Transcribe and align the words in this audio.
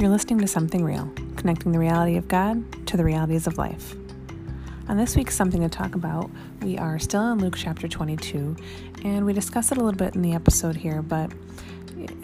You're 0.00 0.08
listening 0.08 0.38
to 0.38 0.46
Something 0.46 0.82
Real, 0.82 1.12
connecting 1.36 1.72
the 1.72 1.78
reality 1.78 2.16
of 2.16 2.26
God 2.26 2.86
to 2.86 2.96
the 2.96 3.04
realities 3.04 3.46
of 3.46 3.58
life. 3.58 3.94
On 4.88 4.96
this 4.96 5.14
week's 5.14 5.36
Something 5.36 5.60
to 5.60 5.68
Talk 5.68 5.94
About, 5.94 6.30
we 6.62 6.78
are 6.78 6.98
still 6.98 7.30
in 7.32 7.38
Luke 7.38 7.54
chapter 7.54 7.86
22, 7.86 8.56
and 9.04 9.26
we 9.26 9.34
discuss 9.34 9.70
it 9.72 9.76
a 9.76 9.82
little 9.82 9.98
bit 9.98 10.14
in 10.14 10.22
the 10.22 10.32
episode 10.32 10.74
here, 10.74 11.02
but 11.02 11.30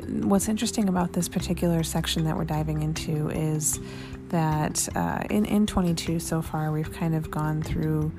what's 0.09 0.49
interesting 0.49 0.89
about 0.89 1.13
this 1.13 1.29
particular 1.29 1.83
section 1.83 2.25
that 2.25 2.35
we're 2.35 2.47
diving 2.47 2.81
into 2.81 3.29
is 3.29 3.79
that 4.31 4.89
uh, 4.97 5.25
in, 5.29 5.45
in 5.45 5.67
22 5.67 6.19
so 6.19 6.41
far, 6.41 6.73
we've 6.73 6.95
kind 6.95 7.15
of 7.15 7.31
gone 7.31 7.61
through 7.61 8.11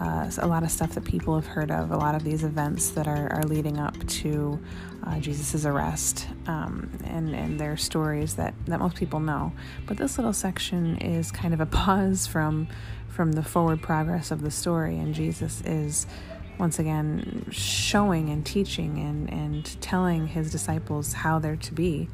uh, 0.00 0.30
a 0.38 0.46
lot 0.46 0.62
of 0.62 0.70
stuff 0.70 0.94
that 0.94 1.04
people 1.04 1.34
have 1.34 1.46
heard 1.46 1.70
of, 1.70 1.90
a 1.90 1.96
lot 1.96 2.14
of 2.14 2.24
these 2.24 2.42
events 2.42 2.90
that 2.90 3.06
are, 3.06 3.32
are 3.32 3.42
leading 3.42 3.78
up 3.78 3.94
to 4.06 4.58
uh, 5.06 5.18
Jesus' 5.20 5.66
arrest, 5.66 6.26
um, 6.46 6.90
and, 7.04 7.34
and 7.34 7.60
their 7.60 7.76
stories 7.76 8.36
that, 8.36 8.54
that 8.66 8.80
most 8.80 8.96
people 8.96 9.20
know. 9.20 9.52
But 9.86 9.98
this 9.98 10.16
little 10.16 10.32
section 10.32 10.96
is 10.96 11.30
kind 11.30 11.52
of 11.52 11.60
a 11.60 11.66
pause 11.80 12.26
from, 12.26 12.68
from 13.08 13.32
the 13.32 13.42
forward 13.42 13.82
progress 13.82 14.30
of 14.30 14.40
the 14.40 14.50
story, 14.50 14.98
and 14.98 15.14
Jesus 15.14 15.60
is 15.66 16.06
once 16.58 16.78
again 16.78 17.46
showing 17.50 18.28
and 18.28 18.44
teaching 18.44 18.98
and, 18.98 19.30
and 19.30 19.80
telling 19.80 20.28
his 20.28 20.50
disciples 20.50 21.14
how 21.14 21.38
they're 21.38 21.56
to 21.56 21.72
be 21.72 22.08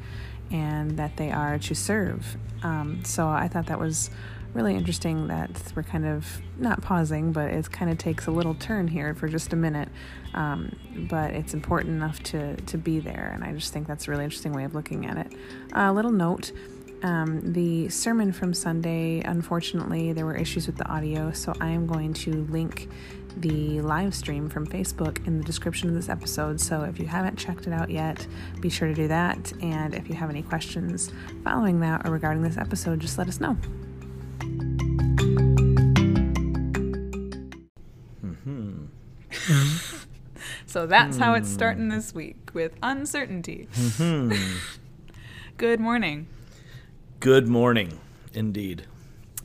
and 0.51 0.97
that 0.97 1.17
they 1.17 1.31
are 1.31 1.59
to 1.59 1.75
serve. 1.75 2.37
Um, 2.63 3.03
so 3.03 3.27
I 3.27 3.49
thought 3.49 3.67
that 3.67 3.79
was 3.79 4.09
really 4.53 4.75
interesting 4.75 5.27
that 5.27 5.49
we're 5.75 5.83
kind 5.83 6.05
of 6.05 6.41
not 6.57 6.81
pausing, 6.81 7.31
but 7.31 7.51
it 7.51 7.71
kind 7.71 7.91
of 7.91 7.97
takes 7.97 8.27
a 8.27 8.31
little 8.31 8.55
turn 8.55 8.87
here 8.87 9.13
for 9.13 9.27
just 9.27 9.53
a 9.53 9.55
minute. 9.55 9.89
Um, 10.33 10.75
but 11.09 11.31
it's 11.31 11.53
important 11.53 11.95
enough 11.95 12.21
to, 12.23 12.55
to 12.55 12.77
be 12.77 12.99
there, 12.99 13.31
and 13.33 13.43
I 13.43 13.53
just 13.53 13.73
think 13.73 13.87
that's 13.87 14.07
a 14.07 14.11
really 14.11 14.23
interesting 14.23 14.53
way 14.53 14.63
of 14.63 14.75
looking 14.75 15.05
at 15.05 15.17
it. 15.17 15.33
A 15.73 15.83
uh, 15.83 15.91
little 15.93 16.11
note 16.11 16.51
um, 17.03 17.53
the 17.53 17.89
sermon 17.89 18.31
from 18.31 18.53
Sunday, 18.53 19.21
unfortunately, 19.21 20.13
there 20.13 20.25
were 20.25 20.35
issues 20.35 20.65
with 20.65 20.77
the 20.77 20.87
audio, 20.87 21.31
so 21.31 21.53
I 21.61 21.69
am 21.69 21.85
going 21.85 22.13
to 22.15 22.45
link 22.45 22.89
the 23.37 23.81
live 23.81 24.15
stream 24.15 24.49
from 24.49 24.65
Facebook 24.65 25.25
in 25.27 25.37
the 25.37 25.43
description 25.43 25.89
of 25.89 25.95
this 25.95 26.09
episode. 26.09 26.59
So 26.59 26.81
if 26.81 26.99
you 26.99 27.05
haven't 27.05 27.37
checked 27.37 27.67
it 27.67 27.73
out 27.73 27.91
yet, 27.91 28.25
be 28.61 28.69
sure 28.69 28.87
to 28.87 28.95
do 28.95 29.07
that. 29.09 29.53
And 29.61 29.93
if 29.93 30.09
you 30.09 30.15
have 30.15 30.31
any 30.31 30.41
questions 30.41 31.11
following 31.43 31.79
that 31.81 32.07
or 32.07 32.11
regarding 32.11 32.41
this 32.41 32.57
episode, 32.57 32.99
just 32.99 33.17
let 33.19 33.27
us 33.27 33.39
know. 33.39 33.55
So 40.77 40.85
that's 40.85 41.17
how 41.17 41.33
it's 41.33 41.49
starting 41.49 41.89
this 41.89 42.13
week 42.13 42.51
with 42.53 42.75
uncertainty. 42.83 43.67
Mm-hmm. 43.73 44.57
Good 45.57 45.79
morning. 45.79 46.27
Good 47.19 47.47
morning, 47.47 47.99
indeed. 48.31 48.85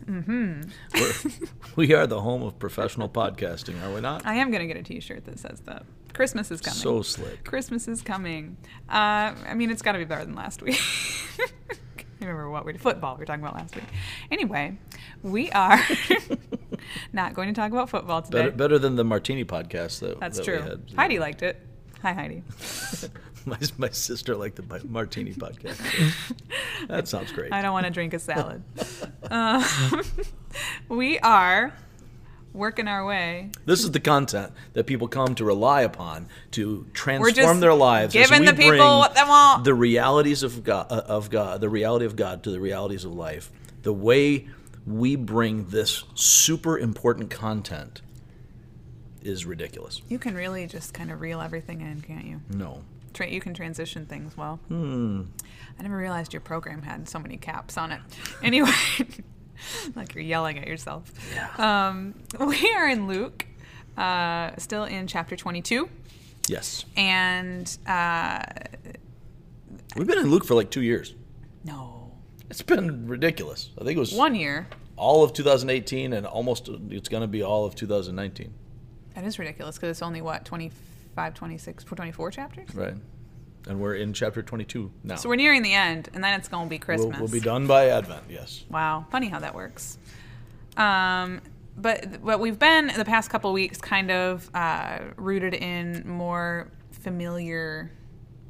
Mm-hmm. 0.05 1.44
we 1.77 1.94
are 1.94 2.06
the 2.06 2.20
home 2.20 2.42
of 2.42 2.58
professional 2.58 3.08
podcasting, 3.08 3.83
are 3.83 3.94
we 3.94 4.03
not? 4.03 4.27
I 4.27 4.34
am 4.34 4.50
going 4.50 4.60
to 4.60 4.66
get 4.66 4.77
a 4.77 4.83
T-shirt 4.83 5.25
that 5.25 5.38
says 5.38 5.60
that. 5.60 5.86
Christmas 6.12 6.50
is 6.50 6.60
coming. 6.60 6.77
So 6.77 7.00
slick. 7.00 7.44
Christmas 7.44 7.88
is 7.88 8.03
coming. 8.03 8.58
Uh, 8.91 9.33
I 9.48 9.55
mean, 9.55 9.70
it's 9.70 9.80
got 9.80 9.92
to 9.92 9.98
be 9.98 10.05
better 10.05 10.27
than 10.27 10.34
last 10.34 10.60
week. 10.60 10.78
I 11.38 12.27
remember 12.27 12.50
what 12.50 12.66
we 12.66 12.72
did. 12.72 12.83
football 12.83 13.14
we 13.14 13.20
were 13.20 13.25
talking 13.25 13.42
about 13.42 13.56
last 13.56 13.75
week. 13.75 13.86
Anyway, 14.30 14.77
we 15.22 15.50
are 15.53 15.80
not 17.12 17.34
going 17.34 17.48
to 17.48 17.55
talk 17.55 17.73
about 17.73 17.91
football 17.91 18.23
today. 18.23 18.39
Better, 18.39 18.51
better 18.51 18.78
than 18.78 18.97
the 18.97 19.05
Martini 19.05 19.45
podcast 19.45 20.01
that 20.01 20.20
that's 20.20 20.39
that 20.39 20.45
true. 20.45 20.81
Heidi 20.97 21.19
liked 21.19 21.42
it. 21.42 21.61
Hi, 22.03 22.12
Heidi. 22.12 22.42
my, 23.47 23.59
my 23.78 23.91
sister 23.91 24.37
liked 24.37 24.56
the 24.56 24.84
Martini 24.89 25.33
podcast. 25.33 25.81
that 26.89 27.09
sounds 27.09 27.33
great. 27.33 27.53
I 27.53 27.62
don't 27.62 27.73
want 27.73 27.87
to 27.87 27.93
drink 27.93 28.15
a 28.15 28.19
salad. 28.19 28.62
Uh, 29.31 30.03
we 30.88 31.19
are 31.21 31.72
working 32.53 32.88
our 32.88 33.05
way. 33.05 33.50
This 33.65 33.82
is 33.82 33.91
the 33.91 34.00
content 34.00 34.53
that 34.75 34.84
people 34.87 35.09
come 35.09 35.34
to 35.37 35.44
rely 35.44 35.82
upon 35.82 36.28
to 36.53 36.87
transform 36.93 37.61
their 37.61 37.75
lives. 37.75 38.12
Giving 38.12 38.44
the 38.44 38.53
people 38.53 38.99
what 38.99 39.15
they 39.15 39.22
want. 39.22 39.65
The 39.65 39.75
realities 39.75 40.43
of 40.43 40.62
God, 40.65 40.91
of 40.91 41.31
God, 41.31 41.61
the 41.61 41.69
reality 41.69 42.05
of 42.05 42.16
God 42.16 42.43
to 42.44 42.50
the 42.50 42.61
realities 42.61 43.05
of 43.05 43.12
life. 43.12 43.50
The 43.82 43.93
way 43.93 44.49
we 44.87 45.16
bring 45.16 45.66
this 45.66 46.04
super 46.15 46.78
important 46.78 47.31
content 47.31 48.03
is 49.22 49.47
ridiculous. 49.47 50.03
You 50.09 50.19
can 50.19 50.34
really 50.34 50.66
just 50.66 50.94
kind 50.94 51.10
of 51.10 51.20
reel 51.20 51.41
everything 51.41 51.81
in, 51.81 52.00
can't 52.00 52.25
you? 52.25 52.41
No. 52.50 52.82
Tra- 53.12 53.28
you 53.28 53.41
can 53.41 53.54
transition 53.54 54.06
things 54.06 54.37
well. 54.37 54.56
Hmm. 54.69 55.22
I 55.78 55.82
never 55.82 55.97
realized 55.97 56.32
your 56.32 56.41
program 56.41 56.82
had 56.82 57.09
so 57.09 57.19
many 57.19 57.37
caps 57.37 57.76
on 57.76 57.93
it. 57.93 58.00
Anyway, 58.43 58.72
like 59.94 60.15
you're 60.15 60.25
yelling 60.25 60.59
at 60.59 60.66
yourself. 60.66 61.12
Yeah. 61.34 61.88
Um, 61.88 62.14
we 62.41 62.72
are 62.75 62.88
in 62.88 63.06
Luke, 63.06 63.47
uh, 63.97 64.50
still 64.59 64.84
in 64.84 65.06
chapter 65.06 65.37
22. 65.37 65.88
Yes. 66.49 66.84
And 66.97 67.78
uh, 67.87 68.41
we've 69.97 70.09
been 70.09 70.19
in 70.19 70.31
Luke 70.31 70.44
for 70.44 70.54
like 70.54 70.70
two 70.70 70.82
years. 70.82 71.14
No. 71.64 71.91
It's 72.52 72.60
been 72.60 73.06
ridiculous. 73.08 73.70
I 73.80 73.84
think 73.84 73.96
it 73.96 73.98
was 73.98 74.12
one 74.12 74.34
year. 74.34 74.66
All 74.98 75.24
of 75.24 75.32
2018 75.32 76.12
and 76.12 76.26
almost 76.26 76.68
it's 76.90 77.08
going 77.08 77.22
to 77.22 77.26
be 77.26 77.42
all 77.42 77.64
of 77.64 77.74
2019. 77.74 78.52
That 79.14 79.24
is 79.24 79.38
ridiculous 79.38 79.76
because 79.76 79.88
it's 79.88 80.02
only 80.02 80.20
what 80.20 80.44
25, 80.44 81.32
26, 81.32 81.84
24 81.84 82.30
chapters. 82.30 82.74
Right. 82.74 82.92
And 83.68 83.80
we're 83.80 83.94
in 83.94 84.12
chapter 84.12 84.42
22 84.42 84.90
now. 85.02 85.16
So 85.16 85.30
we're 85.30 85.36
nearing 85.36 85.62
the 85.62 85.72
end, 85.72 86.10
and 86.12 86.22
then 86.22 86.38
it's 86.38 86.48
going 86.48 86.66
to 86.66 86.70
be 86.70 86.78
Christmas. 86.78 87.12
We'll, 87.12 87.20
we'll, 87.20 87.32
be 87.32 87.40
done 87.40 87.66
by 87.66 87.88
Advent, 87.88 88.24
yes. 88.28 88.64
Wow. 88.69 89.06
Funny 89.10 89.28
how 89.28 89.38
that 89.38 89.54
works. 89.54 89.96
Um, 90.76 91.40
but 91.78 92.20
what 92.20 92.38
we've 92.38 92.58
been 92.58 92.88
the 92.88 93.06
past 93.06 93.30
couple 93.30 93.50
weeks 93.54 93.78
kind 93.78 94.10
of 94.10 94.50
uh, 94.52 94.98
rooted 95.16 95.54
in 95.54 96.06
more 96.06 96.69
familiar 96.90 97.90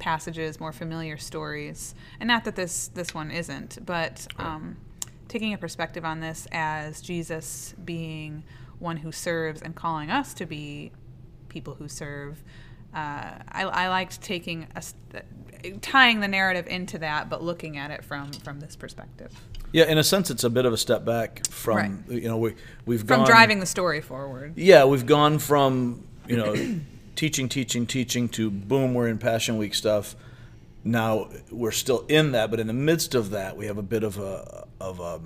passages, 0.03 0.59
more 0.59 0.73
familiar 0.73 1.17
stories. 1.17 1.95
And 2.19 2.27
not 2.27 2.43
that 2.43 2.57
this, 2.57 2.89
this 2.89 3.13
one 3.13 3.31
isn't, 3.31 3.85
but 3.85 4.27
um, 4.37 4.75
taking 5.29 5.53
a 5.53 5.57
perspective 5.57 6.03
on 6.03 6.19
this 6.19 6.45
as 6.51 7.01
Jesus 7.01 7.73
being 7.85 8.43
one 8.79 8.97
who 8.97 9.13
serves 9.13 9.61
and 9.61 9.73
calling 9.73 10.11
us 10.11 10.33
to 10.33 10.45
be 10.45 10.91
people 11.47 11.75
who 11.75 11.87
serve. 11.87 12.43
Uh, 12.93 13.39
I, 13.49 13.63
I, 13.63 13.87
liked 13.87 14.21
taking 14.21 14.67
a, 14.75 14.83
tying 15.79 16.19
the 16.19 16.27
narrative 16.27 16.67
into 16.67 16.97
that, 16.97 17.29
but 17.29 17.41
looking 17.41 17.77
at 17.77 17.89
it 17.89 18.03
from 18.03 18.33
from 18.33 18.59
this 18.59 18.75
perspective. 18.75 19.31
Yeah, 19.71 19.85
in 19.85 19.97
a 19.97 20.03
sense, 20.03 20.29
it's 20.29 20.43
a 20.43 20.49
bit 20.49 20.65
of 20.65 20.73
a 20.73 20.77
step 20.77 21.05
back 21.05 21.47
from 21.47 21.77
right. 22.07 22.21
you 22.21 22.27
know 22.27 22.37
we 22.37 22.55
we've 22.85 22.99
from 22.99 23.21
gone, 23.21 23.25
driving 23.25 23.59
the 23.61 23.65
story 23.65 24.01
forward. 24.01 24.53
Yeah, 24.57 24.83
we've 24.83 25.05
gone 25.05 25.39
from 25.39 26.05
you 26.27 26.37
know 26.37 26.53
teaching, 27.15 27.49
teaching, 27.49 27.85
teaching 27.85 28.29
to 28.29 28.49
boom, 28.49 28.93
we're 28.93 29.07
in 29.07 29.17
Passion 29.17 29.57
Week 29.57 29.73
stuff. 29.73 30.15
Now 30.83 31.29
we're 31.49 31.71
still 31.71 32.05
in 32.07 32.33
that, 32.33 32.51
but 32.51 32.59
in 32.59 32.67
the 32.67 32.73
midst 32.73 33.15
of 33.15 33.29
that, 33.31 33.55
we 33.55 33.67
have 33.67 33.77
a 33.77 33.83
bit 33.83 34.03
of 34.03 34.17
a 34.19 34.65
of 34.79 34.99
a 34.99 35.21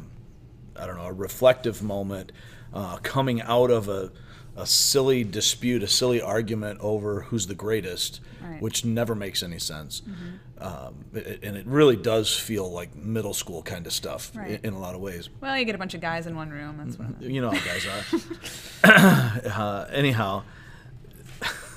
I 0.75 0.85
don't 0.85 0.97
know 0.97 1.05
a 1.05 1.13
reflective 1.13 1.81
moment 1.81 2.31
uh, 2.73 2.97
coming 2.97 3.41
out 3.41 3.71
of 3.71 3.89
a, 3.89 4.11
a 4.55 4.65
silly 4.65 5.23
dispute, 5.23 5.83
a 5.83 5.87
silly 5.87 6.21
argument 6.21 6.79
over 6.81 7.21
who's 7.21 7.47
the 7.47 7.55
greatest, 7.55 8.21
right. 8.41 8.61
which 8.61 8.85
never 8.85 9.15
makes 9.15 9.41
any 9.41 9.59
sense. 9.59 10.01
Mm-hmm. 10.01 10.63
Um, 10.63 11.05
and 11.43 11.55
it 11.55 11.67
really 11.67 11.95
does 11.95 12.35
feel 12.35 12.71
like 12.71 12.95
middle 12.95 13.33
school 13.33 13.61
kind 13.61 13.85
of 13.85 13.93
stuff 13.93 14.31
right. 14.33 14.59
in, 14.63 14.73
a 14.73 14.79
lot 14.79 14.95
of 14.95 15.01
ways. 15.01 15.29
Well, 15.39 15.57
you 15.57 15.65
get 15.65 15.75
a 15.75 15.77
bunch 15.77 15.93
of 15.93 16.01
guys 16.01 16.25
in 16.25 16.35
one 16.35 16.49
room. 16.49 16.77
That's 16.77 16.97
what. 16.97 17.21
You 17.21 17.41
know 17.41 17.51
how 17.51 17.63
guys 17.63 17.85
are. 18.83 19.41
uh, 19.51 19.85
anyhow, 19.91 20.43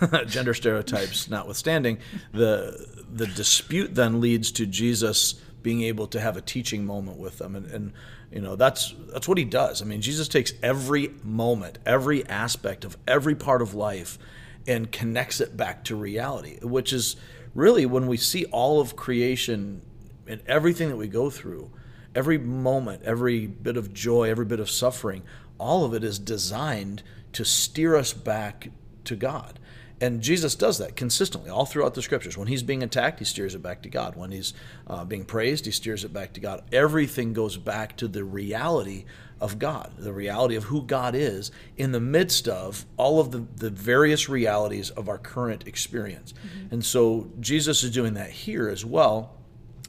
gender 0.26 0.54
stereotypes 0.54 1.28
notwithstanding, 1.28 1.98
the 2.32 2.86
the 3.12 3.26
dispute 3.26 3.94
then 3.94 4.20
leads 4.20 4.52
to 4.52 4.66
Jesus 4.66 5.34
being 5.62 5.82
able 5.82 6.06
to 6.06 6.20
have 6.20 6.36
a 6.36 6.40
teaching 6.40 6.86
moment 6.86 7.18
with 7.18 7.38
them, 7.38 7.54
and, 7.54 7.66
and 7.66 7.92
you 8.30 8.40
know, 8.40 8.56
that's 8.56 8.94
that's 9.12 9.26
what 9.26 9.38
he 9.38 9.44
does. 9.44 9.82
I 9.82 9.84
mean, 9.84 10.00
Jesus 10.00 10.28
takes 10.28 10.52
every 10.62 11.12
moment, 11.22 11.78
every 11.84 12.26
aspect 12.26 12.84
of 12.84 12.96
every 13.06 13.34
part 13.34 13.62
of 13.62 13.74
life 13.74 14.18
and 14.66 14.90
connects 14.92 15.40
it 15.40 15.56
back 15.56 15.84
to 15.84 15.96
reality, 15.96 16.58
which 16.62 16.92
is 16.92 17.16
really 17.54 17.86
when 17.86 18.06
we 18.06 18.16
see 18.16 18.44
all 18.46 18.80
of 18.80 18.94
creation 18.94 19.82
and 20.26 20.40
everything 20.46 20.88
that 20.88 20.96
we 20.96 21.08
go 21.08 21.28
through, 21.28 21.70
every 22.14 22.38
moment, 22.38 23.02
every 23.02 23.46
bit 23.46 23.76
of 23.76 23.92
joy, 23.92 24.30
every 24.30 24.44
bit 24.44 24.60
of 24.60 24.70
suffering, 24.70 25.22
all 25.58 25.84
of 25.84 25.92
it 25.92 26.04
is 26.04 26.18
designed 26.18 27.02
to 27.32 27.44
steer 27.44 27.96
us 27.96 28.12
back 28.12 28.68
to 29.04 29.16
God. 29.16 29.58
And 30.00 30.22
Jesus 30.22 30.54
does 30.54 30.78
that 30.78 30.96
consistently 30.96 31.50
all 31.50 31.66
throughout 31.66 31.94
the 31.94 32.00
scriptures. 32.00 32.38
When 32.38 32.48
he's 32.48 32.62
being 32.62 32.82
attacked, 32.82 33.18
he 33.18 33.24
steers 33.26 33.54
it 33.54 33.62
back 33.62 33.82
to 33.82 33.90
God. 33.90 34.16
When 34.16 34.30
he's 34.30 34.54
uh, 34.86 35.04
being 35.04 35.24
praised, 35.26 35.66
he 35.66 35.72
steers 35.72 36.04
it 36.04 36.12
back 36.12 36.32
to 36.32 36.40
God. 36.40 36.62
Everything 36.72 37.34
goes 37.34 37.58
back 37.58 37.96
to 37.98 38.08
the 38.08 38.24
reality 38.24 39.04
of 39.40 39.58
God, 39.58 39.92
the 39.98 40.12
reality 40.12 40.54
of 40.54 40.64
who 40.64 40.82
God 40.82 41.14
is 41.14 41.50
in 41.76 41.92
the 41.92 42.00
midst 42.00 42.48
of 42.48 42.86
all 42.96 43.20
of 43.20 43.30
the, 43.30 43.46
the 43.56 43.70
various 43.70 44.28
realities 44.28 44.90
of 44.90 45.08
our 45.08 45.18
current 45.18 45.66
experience. 45.66 46.32
Mm-hmm. 46.32 46.74
And 46.74 46.84
so 46.84 47.30
Jesus 47.40 47.82
is 47.82 47.90
doing 47.90 48.14
that 48.14 48.30
here 48.30 48.68
as 48.68 48.84
well. 48.84 49.36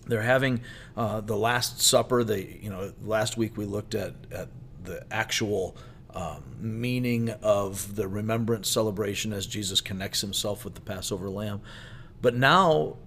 they're 0.08 0.22
having 0.22 0.62
uh, 0.98 1.22
the 1.22 1.36
Last 1.38 1.82
Supper. 1.82 2.24
They, 2.24 2.60
you 2.62 2.70
know, 2.70 2.94
last 3.02 3.38
week 3.38 3.58
we 3.58 3.66
looked 3.66 3.96
at, 3.96 4.14
at 4.32 4.50
the 4.84 5.06
actual 5.12 5.76
um, 6.14 6.44
meaning 6.60 7.30
of 7.42 7.96
the 7.96 8.08
remembrance 8.08 8.70
celebration 8.70 9.34
as 9.34 9.48
Jesus 9.48 9.82
connects 9.82 10.22
himself 10.22 10.64
with 10.64 10.76
the 10.76 10.82
Passover 10.82 11.30
lamb. 11.30 11.62
But 12.22 12.36
now, 12.36 12.98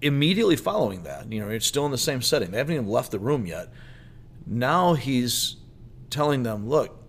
immediately 0.00 0.56
following 0.56 1.02
that, 1.04 1.30
you 1.32 1.40
know, 1.40 1.48
it's 1.48 1.66
still 1.66 1.86
in 1.86 1.92
the 1.92 1.98
same 1.98 2.22
setting. 2.22 2.50
They 2.50 2.58
haven't 2.58 2.74
even 2.74 2.88
left 2.88 3.10
the 3.10 3.18
room 3.18 3.46
yet. 3.46 3.68
Now 4.46 4.94
he's 4.94 5.56
telling 6.10 6.42
them, 6.42 6.68
look, 6.68 7.03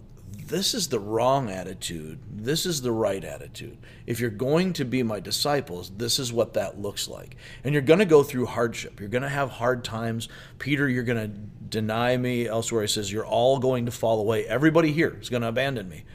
this 0.48 0.74
is 0.74 0.88
the 0.88 1.00
wrong 1.00 1.50
attitude. 1.50 2.20
This 2.32 2.66
is 2.66 2.82
the 2.82 2.92
right 2.92 3.24
attitude. 3.24 3.78
If 4.06 4.20
you're 4.20 4.30
going 4.30 4.74
to 4.74 4.86
be 4.86 5.04
my 5.04 5.20
disciples, 5.20 5.92
this 5.98 6.20
is 6.20 6.32
what 6.32 6.54
that 6.54 6.80
looks 6.80 7.08
like. 7.08 7.36
And 7.64 7.74
you're 7.74 7.82
going 7.82 8.00
to 8.00 8.06
go 8.06 8.24
through 8.24 8.46
hardship. 8.48 9.00
You're 9.00 9.10
going 9.10 9.24
to 9.24 9.30
have 9.30 9.50
hard 9.50 9.84
times. 9.84 10.30
Peter, 10.60 10.88
you're 10.88 11.04
going 11.04 11.32
to 11.32 11.38
deny 11.70 12.16
me. 12.18 12.48
Elsewhere, 12.48 12.82
he 12.84 12.88
says, 12.88 13.12
You're 13.12 13.26
all 13.26 13.60
going 13.60 13.86
to 13.86 13.92
fall 13.92 14.20
away. 14.20 14.46
Everybody 14.46 14.92
here 14.92 15.18
is 15.20 15.30
going 15.30 15.42
to 15.42 15.48
abandon 15.48 15.90
me. 15.90 16.06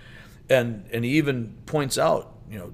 And, 0.49 0.89
and 0.93 1.05
he 1.05 1.13
even 1.13 1.57
points 1.67 1.99
out, 1.99 2.35
you 2.49 2.59
know, 2.59 2.73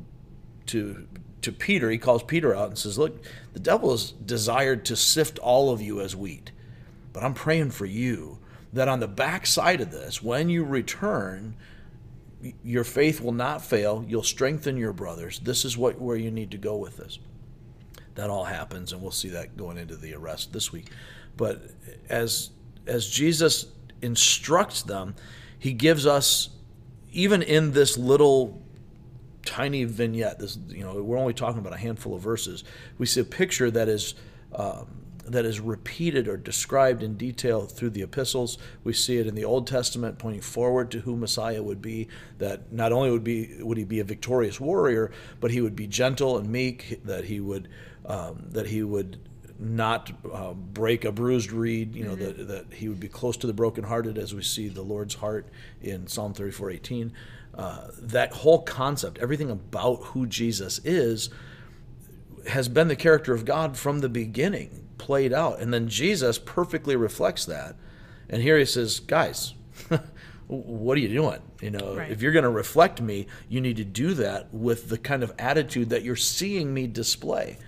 to, 0.66 1.06
to 1.42 1.52
Peter, 1.52 1.90
he 1.90 1.98
calls 1.98 2.22
Peter 2.22 2.54
out 2.54 2.68
and 2.68 2.78
says, 2.78 2.98
Look, 2.98 3.22
the 3.52 3.60
devil 3.60 3.90
has 3.90 4.12
desired 4.12 4.84
to 4.86 4.96
sift 4.96 5.38
all 5.38 5.70
of 5.70 5.80
you 5.80 6.00
as 6.00 6.16
wheat, 6.16 6.52
but 7.12 7.22
I'm 7.22 7.34
praying 7.34 7.70
for 7.70 7.86
you 7.86 8.38
that 8.76 8.88
on 8.88 9.00
the 9.00 9.08
backside 9.08 9.80
of 9.80 9.90
this, 9.90 10.22
when 10.22 10.48
you 10.48 10.64
return, 10.64 11.56
your 12.62 12.84
faith 12.84 13.20
will 13.20 13.32
not 13.32 13.64
fail. 13.64 14.04
You'll 14.06 14.22
strengthen 14.22 14.76
your 14.76 14.92
brothers. 14.92 15.38
This 15.40 15.64
is 15.64 15.76
what 15.76 16.00
where 16.00 16.16
you 16.16 16.30
need 16.30 16.50
to 16.50 16.58
go 16.58 16.76
with 16.76 16.96
this. 16.98 17.18
That 18.14 18.30
all 18.30 18.44
happens, 18.44 18.92
and 18.92 19.02
we'll 19.02 19.10
see 19.10 19.30
that 19.30 19.56
going 19.56 19.78
into 19.78 19.96
the 19.96 20.14
arrest 20.14 20.52
this 20.52 20.72
week. 20.72 20.86
But 21.36 21.62
as 22.08 22.50
as 22.86 23.08
Jesus 23.08 23.66
instructs 24.02 24.82
them, 24.82 25.14
he 25.58 25.72
gives 25.72 26.06
us 26.06 26.50
even 27.12 27.42
in 27.42 27.72
this 27.72 27.96
little 27.96 28.62
tiny 29.44 29.84
vignette. 29.84 30.38
This 30.38 30.58
you 30.68 30.84
know 30.84 31.02
we're 31.02 31.18
only 31.18 31.34
talking 31.34 31.58
about 31.58 31.72
a 31.72 31.78
handful 31.78 32.14
of 32.14 32.20
verses. 32.20 32.62
We 32.98 33.06
see 33.06 33.20
a 33.20 33.24
picture 33.24 33.70
that 33.70 33.88
is. 33.88 34.14
Um, 34.54 35.05
that 35.28 35.44
is 35.44 35.60
repeated 35.60 36.28
or 36.28 36.36
described 36.36 37.02
in 37.02 37.16
detail 37.16 37.66
through 37.66 37.90
the 37.90 38.02
epistles. 38.02 38.58
We 38.84 38.92
see 38.92 39.18
it 39.18 39.26
in 39.26 39.34
the 39.34 39.44
Old 39.44 39.66
Testament 39.66 40.18
pointing 40.18 40.40
forward 40.40 40.90
to 40.92 41.00
who 41.00 41.16
Messiah 41.16 41.62
would 41.62 41.82
be, 41.82 42.08
that 42.38 42.72
not 42.72 42.92
only 42.92 43.10
would 43.10 43.24
be 43.24 43.56
would 43.60 43.78
he 43.78 43.84
be 43.84 44.00
a 44.00 44.04
victorious 44.04 44.60
warrior, 44.60 45.10
but 45.40 45.50
he 45.50 45.60
would 45.60 45.76
be 45.76 45.86
gentle 45.86 46.38
and 46.38 46.48
meek, 46.48 47.00
that 47.04 47.24
he 47.24 47.40
would 47.40 47.68
um, 48.06 48.46
that 48.50 48.68
he 48.68 48.82
would 48.82 49.18
not 49.58 50.12
uh, 50.32 50.52
break 50.52 51.04
a 51.04 51.10
bruised 51.10 51.50
reed, 51.50 51.94
you 51.94 52.04
know, 52.04 52.14
mm-hmm. 52.14 52.46
that, 52.46 52.48
that 52.48 52.74
he 52.74 52.88
would 52.88 53.00
be 53.00 53.08
close 53.08 53.36
to 53.38 53.46
the 53.46 53.54
brokenhearted 53.54 54.18
as 54.18 54.34
we 54.34 54.42
see 54.42 54.68
the 54.68 54.82
Lord's 54.82 55.14
heart 55.14 55.48
in 55.80 56.06
Psalm 56.06 56.34
34, 56.34 56.72
18. 56.72 57.12
Uh, 57.54 57.88
that 57.98 58.32
whole 58.34 58.60
concept, 58.60 59.16
everything 59.18 59.50
about 59.50 59.96
who 60.02 60.26
Jesus 60.26 60.78
is, 60.84 61.30
has 62.48 62.68
been 62.68 62.88
the 62.88 62.96
character 62.96 63.32
of 63.32 63.46
God 63.46 63.78
from 63.78 64.00
the 64.00 64.10
beginning 64.10 64.85
played 64.98 65.32
out. 65.32 65.60
And 65.60 65.72
then 65.72 65.88
Jesus 65.88 66.38
perfectly 66.38 66.96
reflects 66.96 67.44
that. 67.46 67.76
And 68.28 68.42
here 68.42 68.58
he 68.58 68.64
says, 68.64 69.00
guys, 69.00 69.54
what 70.48 70.96
are 70.96 71.00
you 71.00 71.08
doing? 71.08 71.40
You 71.60 71.70
know, 71.70 71.96
right. 71.96 72.10
if 72.10 72.22
you're 72.22 72.32
going 72.32 72.44
to 72.44 72.50
reflect 72.50 73.00
me, 73.00 73.26
you 73.48 73.60
need 73.60 73.76
to 73.76 73.84
do 73.84 74.14
that 74.14 74.52
with 74.52 74.88
the 74.88 74.98
kind 74.98 75.22
of 75.22 75.32
attitude 75.38 75.90
that 75.90 76.02
you're 76.02 76.16
seeing 76.16 76.72
me 76.72 76.86
display. 76.86 77.58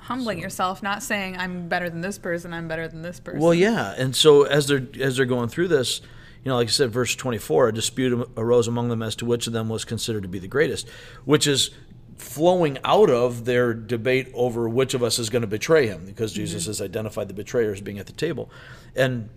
Humbling 0.00 0.38
so. 0.38 0.42
yourself, 0.42 0.82
not 0.82 1.02
saying 1.02 1.36
I'm 1.36 1.68
better 1.68 1.90
than 1.90 2.00
this 2.00 2.18
person, 2.18 2.54
I'm 2.54 2.68
better 2.68 2.88
than 2.88 3.02
this 3.02 3.20
person. 3.20 3.40
Well, 3.40 3.54
yeah. 3.54 3.94
And 3.96 4.16
so 4.16 4.44
as 4.44 4.66
they're 4.66 4.86
as 5.00 5.18
they're 5.18 5.26
going 5.26 5.50
through 5.50 5.68
this, 5.68 6.00
you 6.42 6.48
know, 6.48 6.56
like 6.56 6.68
I 6.68 6.70
said, 6.70 6.90
verse 6.90 7.14
24, 7.14 7.68
a 7.68 7.74
dispute 7.74 8.28
arose 8.36 8.68
among 8.68 8.88
them 8.88 9.02
as 9.02 9.14
to 9.16 9.26
which 9.26 9.46
of 9.46 9.52
them 9.52 9.68
was 9.68 9.84
considered 9.84 10.22
to 10.22 10.28
be 10.28 10.38
the 10.38 10.48
greatest, 10.48 10.88
which 11.24 11.46
is 11.46 11.70
flowing 12.18 12.78
out 12.84 13.10
of 13.10 13.44
their 13.44 13.72
debate 13.72 14.30
over 14.34 14.68
which 14.68 14.94
of 14.94 15.02
us 15.02 15.18
is 15.18 15.30
going 15.30 15.42
to 15.42 15.48
betray 15.48 15.86
him, 15.86 16.04
because 16.04 16.32
Jesus 16.32 16.64
mm-hmm. 16.64 16.70
has 16.70 16.82
identified 16.82 17.28
the 17.28 17.34
betrayer 17.34 17.72
as 17.72 17.80
being 17.80 17.98
at 17.98 18.06
the 18.06 18.12
table. 18.12 18.50
And 18.94 19.30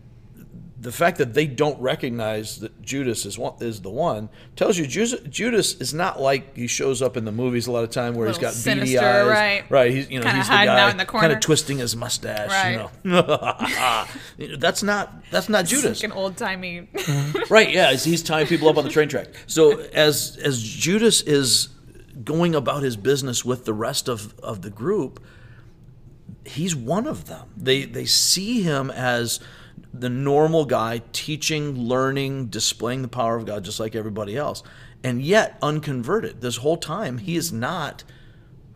the 0.82 0.92
fact 0.92 1.20
that 1.20 1.36
they 1.36 1.46
don't 1.46 1.80
recognize 1.80 2.60
that 2.60 2.82
Judas 2.82 3.28
is 3.28 3.38
one, 3.38 3.54
is 3.60 3.82
the 3.82 3.92
one 3.92 4.30
tells 4.56 4.80
you 4.80 4.88
Judas 4.88 5.76
is 5.76 5.94
not 5.94 6.20
like 6.20 6.56
he 6.58 6.66
shows 6.66 7.04
up 7.04 7.16
in 7.18 7.24
the 7.24 7.32
movies 7.32 7.68
a 7.68 7.72
lot 7.72 7.84
of 7.84 7.92
time 7.92 8.16
where 8.16 8.28
he's 8.28 8.40
got 8.40 8.54
sinister, 8.54 8.98
beady 8.98 8.98
eyes, 8.98 9.28
right? 9.28 9.64
Right. 9.70 9.92
He's 9.92 10.10
you 10.10 10.20
know 10.20 10.26
kinda 10.26 10.38
he's 10.40 10.48
the 10.48 10.54
guy 10.54 11.06
kind 11.06 11.32
of 11.32 11.40
twisting 11.40 11.78
his 11.78 11.96
mustache. 11.96 12.50
Right. 12.50 12.90
You 13.04 13.12
know, 13.12 14.56
that's 14.58 14.82
not 14.82 15.14
that's 15.30 15.50
not 15.50 15.66
Judas. 15.66 16.02
Like 16.02 16.12
an 16.12 16.18
old 16.18 16.36
timey. 16.36 16.88
right. 17.52 17.70
Yeah. 17.70 17.94
He's 17.94 18.24
tying 18.24 18.48
people 18.48 18.68
up 18.68 18.78
on 18.78 18.84
the 18.84 18.90
train 18.90 19.08
track. 19.08 19.28
So 19.46 19.80
as 19.94 20.40
as 20.44 20.64
Judas 20.64 21.22
is 21.22 21.70
going 22.24 22.56
about 22.56 22.84
his 22.84 22.98
business 22.98 23.46
with 23.46 23.66
the 23.66 23.74
rest 23.74 24.08
of, 24.08 24.38
of 24.40 24.62
the 24.62 24.70
group, 24.70 25.24
he's 26.46 26.76
one 26.76 27.08
of 27.08 27.28
them. 27.28 27.50
They 27.56 27.86
they 27.86 28.06
see 28.06 28.62
him 28.62 28.90
as 28.92 29.40
the 29.94 30.10
normal 30.10 30.66
guy 30.66 31.02
teaching, 31.12 31.78
learning, 31.78 32.48
displaying 32.48 33.02
the 33.02 33.08
power 33.08 33.36
of 33.36 33.46
God 33.46 33.64
just 33.64 33.80
like 33.80 33.96
everybody 33.96 34.38
else. 34.38 34.64
And 35.04 35.22
yet 35.22 35.58
unconverted. 35.62 36.42
This 36.42 36.58
whole 36.58 36.78
time 36.78 37.18
he 37.18 37.36
is 37.36 37.52
not 37.52 38.04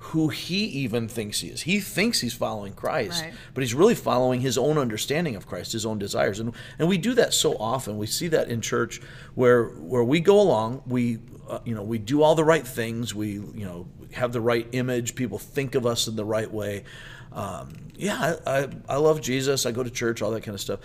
who 0.10 0.30
he 0.30 0.66
even 0.66 1.08
thinks 1.08 1.40
he 1.40 1.48
is. 1.48 1.64
He 1.64 1.80
thinks 1.80 2.22
he's 2.22 2.34
following 2.34 2.74
Christ, 2.74 3.24
right. 3.24 3.34
but 3.54 3.64
he's 3.64 3.74
really 3.74 3.96
following 3.96 4.42
his 4.42 4.58
own 4.58 4.78
understanding 4.78 5.36
of 5.36 5.48
Christ, 5.48 5.72
his 5.72 5.86
own 5.86 5.98
desires. 5.98 6.40
And 6.40 6.54
and 6.78 6.88
we 6.88 6.98
do 6.98 7.14
that 7.16 7.34
so 7.34 7.56
often. 7.58 7.98
We 7.98 8.06
see 8.06 8.28
that 8.30 8.48
in 8.48 8.62
church 8.62 9.02
where 9.34 9.66
where 9.66 10.04
we 10.04 10.20
go 10.20 10.40
along, 10.40 10.84
we 10.86 11.20
uh, 11.50 11.60
you 11.66 11.76
know, 11.76 11.84
we 11.84 11.98
do 11.98 12.22
all 12.22 12.36
the 12.36 12.44
right 12.44 12.66
things. 12.66 13.14
We, 13.14 13.34
you 13.34 13.66
know, 13.66 13.88
have 14.14 14.32
the 14.32 14.42
right 14.42 14.68
image. 14.72 15.16
People 15.16 15.38
think 15.38 15.76
of 15.76 15.86
us 15.86 16.08
in 16.08 16.16
the 16.16 16.26
right 16.26 16.52
way. 16.52 16.84
Um, 17.32 17.74
yeah, 17.96 18.38
I, 18.46 18.60
I, 18.60 18.70
I 18.90 18.96
love 18.98 19.22
Jesus. 19.22 19.66
I 19.66 19.72
go 19.72 19.84
to 19.84 19.90
church, 19.90 20.22
all 20.22 20.32
that 20.32 20.42
kind 20.42 20.56
of 20.56 20.62
stuff. 20.62 20.80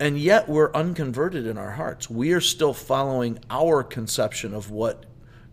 And 0.00 0.18
yet 0.18 0.48
we're 0.48 0.72
unconverted 0.72 1.46
in 1.46 1.56
our 1.56 1.72
hearts. 1.72 2.10
We 2.10 2.32
are 2.32 2.40
still 2.40 2.74
following 2.74 3.38
our 3.48 3.82
conception 3.82 4.54
of 4.54 4.70
what 4.70 5.04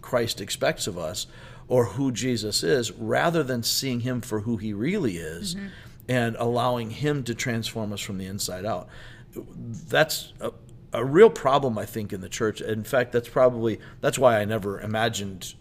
Christ 0.02 0.42
expects 0.42 0.88
of 0.88 0.98
us 0.98 1.28
or 1.72 1.86
who 1.86 2.12
Jesus 2.12 2.64
is 2.64 2.92
rather 2.92 3.44
than 3.44 3.64
seeing 3.64 4.02
him 4.02 4.20
for 4.20 4.42
who 4.42 4.58
he 4.58 4.74
really 4.74 5.16
is 5.16 5.56
mm-hmm. 5.56 5.68
and 6.10 6.36
allowing 6.38 6.90
him 6.90 7.24
to 7.24 7.34
transform 7.34 7.94
us 7.94 8.02
from 8.02 8.18
the 8.18 8.26
inside 8.26 8.66
out. 8.66 8.90
That's 9.34 10.34
a, 10.42 10.52
a 10.92 11.06
real 11.06 11.30
problem, 11.30 11.78
I 11.78 11.86
think, 11.86 12.12
in 12.12 12.20
the 12.20 12.28
church. 12.28 12.60
In 12.60 12.84
fact, 12.84 13.14
that's 13.14 13.30
probably 13.30 13.80
that's 14.02 14.20
why 14.20 14.42
I 14.42 14.44
never 14.44 14.82
imagined 14.82 15.54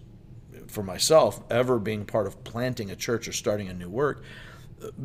for 0.66 0.82
myself 0.82 1.44
ever 1.48 1.78
being 1.78 2.04
part 2.04 2.26
of 2.26 2.42
planting 2.42 2.90
a 2.90 2.96
church 2.96 3.28
or 3.28 3.32
starting 3.32 3.68
a 3.68 3.72
new 3.72 3.88
work, 3.88 4.24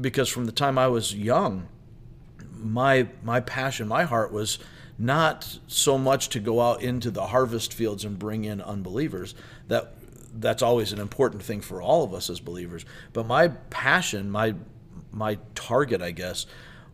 because 0.01 0.27
from 0.27 0.45
the 0.45 0.51
time 0.51 0.79
I 0.79 0.88
was 0.88 1.13
young, 1.13 1.67
my 2.51 3.09
my 3.21 3.41
passion, 3.41 3.88
my 3.88 4.05
heart 4.05 4.31
was 4.31 4.57
not 4.97 5.59
so 5.67 6.00
much 6.00 6.29
to 6.29 6.39
go 6.39 6.62
out 6.62 6.81
into 6.81 7.12
the 7.12 7.27
harvest 7.27 7.74
fields 7.74 8.03
and 8.05 8.17
bring 8.17 8.43
in 8.43 8.59
unbelievers. 8.59 9.35
That 9.67 9.94
that's 10.39 10.61
always 10.61 10.91
an 10.91 10.99
important 10.99 11.43
thing 11.43 11.61
for 11.61 11.81
all 11.81 12.03
of 12.03 12.13
us 12.13 12.29
as 12.29 12.39
believers. 12.39 12.85
But 13.13 13.25
my 13.25 13.49
passion, 13.69 14.29
my 14.29 14.55
my 15.11 15.39
target, 15.55 16.01
I 16.01 16.11
guess, 16.11 16.45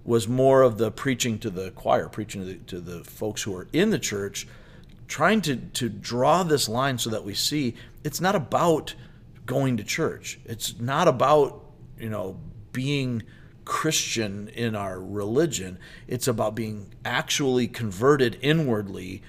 was 0.03 0.27
more 0.27 0.62
of 0.62 0.77
the 0.77 0.91
preaching 0.91 1.39
to 1.39 1.50
the 1.50 1.71
choir, 1.71 2.07
preaching 2.07 2.41
to 2.41 2.48
the, 2.48 2.55
to 2.65 2.79
the 2.79 3.03
folks 3.03 3.43
who 3.43 3.55
are 3.55 3.67
in 3.74 3.89
the 3.89 4.00
church, 4.00 4.48
trying 5.07 5.41
to, 5.41 5.55
to 5.55 5.89
draw 5.89 6.43
this 6.43 6.69
line 6.69 6.98
so 6.98 7.10
that 7.10 7.24
we 7.24 7.33
see 7.33 7.75
it's 8.03 8.21
not 8.21 8.36
about 8.36 8.93
going 9.45 9.77
to 9.77 9.83
church. 9.83 10.39
It's 10.45 10.79
not 10.79 11.07
about, 11.07 11.65
you 12.00 12.10
know, 12.10 12.39
being 12.71 13.24
Christian 13.65 14.48
in 14.50 14.75
our 14.75 15.00
religion. 15.00 15.77
It's 16.07 16.27
about 16.27 16.55
being 16.55 16.93
actually 17.03 17.67
converted 17.67 18.38
inwardly, 18.41 19.21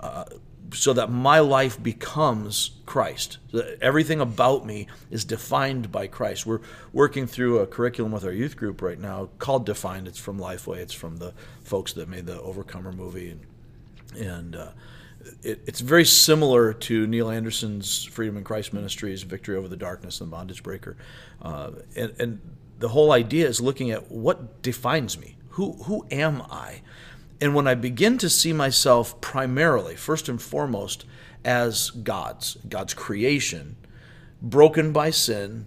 uh, 0.00 0.24
so 0.72 0.92
that 0.92 1.10
my 1.10 1.40
life 1.40 1.80
becomes 1.80 2.70
Christ. 2.86 3.38
everything 3.82 4.20
about 4.20 4.64
me 4.64 4.86
is 5.10 5.24
defined 5.24 5.90
by 5.90 6.06
Christ. 6.06 6.46
We're 6.46 6.60
working 6.92 7.26
through 7.26 7.58
a 7.58 7.66
curriculum 7.66 8.12
with 8.12 8.24
our 8.24 8.32
youth 8.32 8.56
group 8.56 8.80
right 8.80 8.98
now 8.98 9.28
called 9.38 9.66
Defined. 9.66 10.06
It's 10.06 10.18
from 10.18 10.38
Lifeway. 10.38 10.78
It's 10.78 10.94
from 10.94 11.16
the 11.16 11.34
folks 11.62 11.92
that 11.94 12.08
made 12.08 12.26
the 12.26 12.40
Overcomer 12.40 12.92
movie, 12.92 13.30
and, 14.14 14.24
and 14.24 14.56
uh, 14.56 14.70
it, 15.42 15.60
it's 15.66 15.80
very 15.80 16.04
similar 16.04 16.72
to 16.72 17.06
Neil 17.08 17.28
Anderson's 17.28 18.04
Freedom 18.04 18.36
in 18.36 18.44
Christ 18.44 18.72
Ministries, 18.72 19.24
Victory 19.24 19.56
Over 19.56 19.68
the 19.68 19.76
Darkness 19.76 20.20
and 20.20 20.30
Bondage 20.30 20.62
Breaker, 20.62 20.96
uh, 21.42 21.72
and, 21.96 22.14
and 22.20 22.40
the 22.78 22.88
whole 22.88 23.10
idea 23.10 23.48
is 23.48 23.60
looking 23.60 23.90
at 23.90 24.12
what 24.12 24.62
defines 24.62 25.18
me. 25.18 25.36
Who 25.50 25.72
who 25.84 26.06
am 26.10 26.42
I? 26.50 26.82
And 27.40 27.54
when 27.54 27.66
I 27.66 27.74
begin 27.74 28.16
to 28.18 28.30
see 28.30 28.52
myself 28.52 29.20
primarily, 29.20 29.96
first 29.96 30.28
and 30.28 30.40
foremost, 30.40 31.04
as 31.46 31.90
God's, 31.90 32.58
God's 32.68 32.92
creation, 32.92 33.76
broken 34.42 34.92
by 34.92 35.10
sin, 35.10 35.66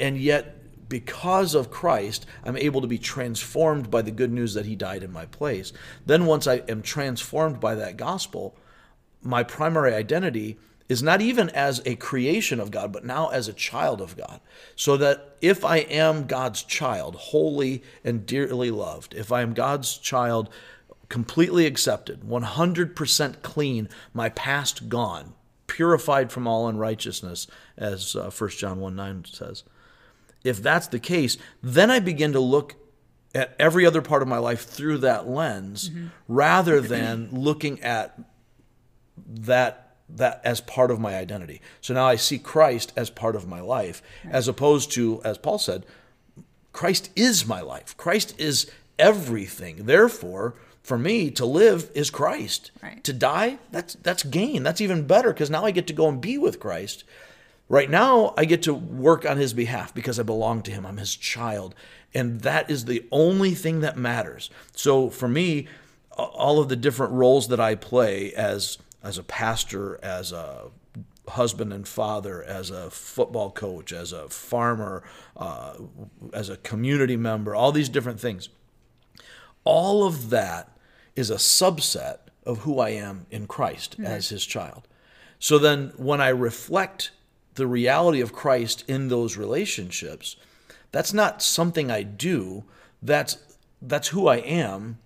and 0.00 0.16
yet 0.16 0.56
because 0.88 1.54
of 1.54 1.70
Christ, 1.70 2.26
I'm 2.42 2.56
able 2.56 2.80
to 2.80 2.88
be 2.88 2.98
transformed 2.98 3.90
by 3.90 4.02
the 4.02 4.10
good 4.10 4.32
news 4.32 4.54
that 4.54 4.66
He 4.66 4.74
died 4.74 5.04
in 5.04 5.12
my 5.12 5.26
place. 5.26 5.72
Then, 6.04 6.26
once 6.26 6.48
I 6.48 6.62
am 6.68 6.82
transformed 6.82 7.60
by 7.60 7.76
that 7.76 7.96
gospel, 7.96 8.56
my 9.22 9.44
primary 9.44 9.94
identity 9.94 10.58
is 10.88 11.02
not 11.02 11.20
even 11.20 11.48
as 11.50 11.80
a 11.86 11.94
creation 11.94 12.58
of 12.58 12.72
God, 12.72 12.92
but 12.92 13.04
now 13.04 13.28
as 13.28 13.46
a 13.46 13.52
child 13.52 14.00
of 14.00 14.16
God. 14.16 14.40
So 14.74 14.96
that 14.96 15.36
if 15.40 15.64
I 15.64 15.78
am 15.78 16.26
God's 16.26 16.64
child, 16.64 17.14
holy 17.14 17.84
and 18.02 18.26
dearly 18.26 18.72
loved, 18.72 19.14
if 19.14 19.30
I 19.30 19.42
am 19.42 19.54
God's 19.54 19.96
child, 19.96 20.48
completely 21.10 21.66
accepted, 21.66 22.22
100% 22.22 23.42
clean, 23.42 23.88
my 24.14 24.30
past 24.30 24.88
gone, 24.88 25.34
purified 25.66 26.32
from 26.32 26.46
all 26.46 26.66
unrighteousness, 26.66 27.46
as 27.76 28.16
uh, 28.16 28.30
1 28.30 28.50
John 28.50 28.80
1 28.80 28.96
9 28.96 29.24
says. 29.26 29.64
If 30.42 30.62
that's 30.62 30.86
the 30.86 30.98
case, 30.98 31.36
then 31.62 31.90
I 31.90 31.98
begin 31.98 32.32
to 32.32 32.40
look 32.40 32.76
at 33.34 33.54
every 33.58 33.84
other 33.84 34.00
part 34.00 34.22
of 34.22 34.28
my 34.28 34.38
life 34.38 34.64
through 34.64 34.98
that 34.98 35.28
lens 35.28 35.90
mm-hmm. 35.90 36.06
rather 36.26 36.80
than 36.80 37.28
looking 37.30 37.80
at 37.82 38.18
that 39.26 39.86
that 40.08 40.40
as 40.42 40.60
part 40.60 40.90
of 40.90 40.98
my 40.98 41.14
identity. 41.14 41.60
So 41.80 41.94
now 41.94 42.06
I 42.06 42.16
see 42.16 42.38
Christ 42.38 42.92
as 42.96 43.10
part 43.10 43.36
of 43.36 43.46
my 43.46 43.60
life, 43.60 44.02
right. 44.24 44.34
as 44.34 44.48
opposed 44.48 44.90
to, 44.92 45.22
as 45.22 45.38
Paul 45.38 45.58
said, 45.58 45.86
Christ 46.72 47.10
is 47.14 47.46
my 47.46 47.60
life. 47.60 47.96
Christ 47.96 48.34
is 48.36 48.68
everything. 48.98 49.84
Therefore, 49.84 50.56
for 50.82 50.98
me 50.98 51.30
to 51.32 51.44
live 51.44 51.90
is 51.94 52.10
Christ. 52.10 52.70
Right. 52.82 53.02
To 53.04 53.12
die, 53.12 53.58
that's 53.70 53.94
that's 53.94 54.22
gain. 54.22 54.62
That's 54.62 54.80
even 54.80 55.06
better 55.06 55.32
because 55.32 55.50
now 55.50 55.64
I 55.64 55.70
get 55.70 55.86
to 55.88 55.92
go 55.92 56.08
and 56.08 56.20
be 56.20 56.38
with 56.38 56.60
Christ. 56.60 57.04
Right 57.68 57.88
now, 57.88 58.34
I 58.36 58.46
get 58.46 58.64
to 58.64 58.74
work 58.74 59.24
on 59.24 59.36
his 59.36 59.54
behalf 59.54 59.94
because 59.94 60.18
I 60.18 60.24
belong 60.24 60.62
to 60.62 60.72
him. 60.72 60.84
I'm 60.84 60.96
his 60.96 61.14
child. 61.14 61.76
And 62.12 62.40
that 62.40 62.68
is 62.68 62.86
the 62.86 63.06
only 63.12 63.54
thing 63.54 63.80
that 63.80 63.96
matters. 63.96 64.50
So 64.74 65.08
for 65.08 65.28
me, 65.28 65.68
all 66.10 66.58
of 66.58 66.68
the 66.68 66.74
different 66.74 67.12
roles 67.12 67.46
that 67.48 67.60
I 67.60 67.76
play 67.76 68.32
as 68.34 68.78
as 69.02 69.18
a 69.18 69.22
pastor, 69.22 69.98
as 70.02 70.32
a 70.32 70.70
husband 71.28 71.72
and 71.72 71.86
father, 71.86 72.42
as 72.42 72.70
a 72.70 72.90
football 72.90 73.50
coach, 73.50 73.92
as 73.92 74.12
a 74.12 74.28
farmer, 74.28 75.02
uh, 75.36 75.74
as 76.32 76.48
a 76.48 76.56
community 76.58 77.16
member, 77.16 77.54
all 77.54 77.72
these 77.72 77.88
different 77.88 78.20
things. 78.20 78.48
All 79.64 80.04
of 80.04 80.30
that 80.30 80.76
is 81.16 81.30
a 81.30 81.36
subset 81.36 82.18
of 82.44 82.60
who 82.60 82.78
I 82.78 82.90
am 82.90 83.26
in 83.30 83.46
Christ 83.46 83.96
as 84.02 84.30
his 84.30 84.46
child. 84.46 84.88
So 85.38 85.58
then 85.58 85.92
when 85.96 86.20
I 86.20 86.28
reflect 86.28 87.10
the 87.54 87.66
reality 87.66 88.20
of 88.20 88.32
Christ 88.32 88.84
in 88.88 89.08
those 89.08 89.36
relationships, 89.36 90.36
that's 90.92 91.12
not 91.12 91.42
something 91.42 91.90
I 91.90 92.02
do. 92.02 92.64
That's 93.02 93.38
that's 93.82 94.08
who 94.08 94.26
I 94.28 94.36
am 94.36 94.98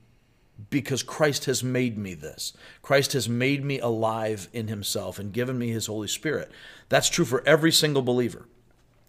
because 0.70 1.02
Christ 1.02 1.44
has 1.44 1.62
made 1.62 1.98
me 1.98 2.14
this. 2.14 2.52
Christ 2.82 3.12
has 3.12 3.28
made 3.28 3.64
me 3.64 3.78
alive 3.78 4.48
in 4.52 4.68
himself 4.68 5.18
and 5.18 5.32
given 5.32 5.58
me 5.58 5.70
his 5.70 5.86
Holy 5.86 6.08
Spirit. 6.08 6.50
That's 6.88 7.08
true 7.08 7.24
for 7.24 7.46
every 7.46 7.72
single 7.72 8.02
believer. 8.02 8.46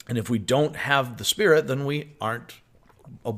And 0.08 0.18
if 0.18 0.30
we 0.30 0.38
don't 0.38 0.76
have 0.76 1.18
the 1.18 1.26
Spirit, 1.26 1.68
then 1.68 1.86
we 1.86 2.14
aren't 2.22 2.60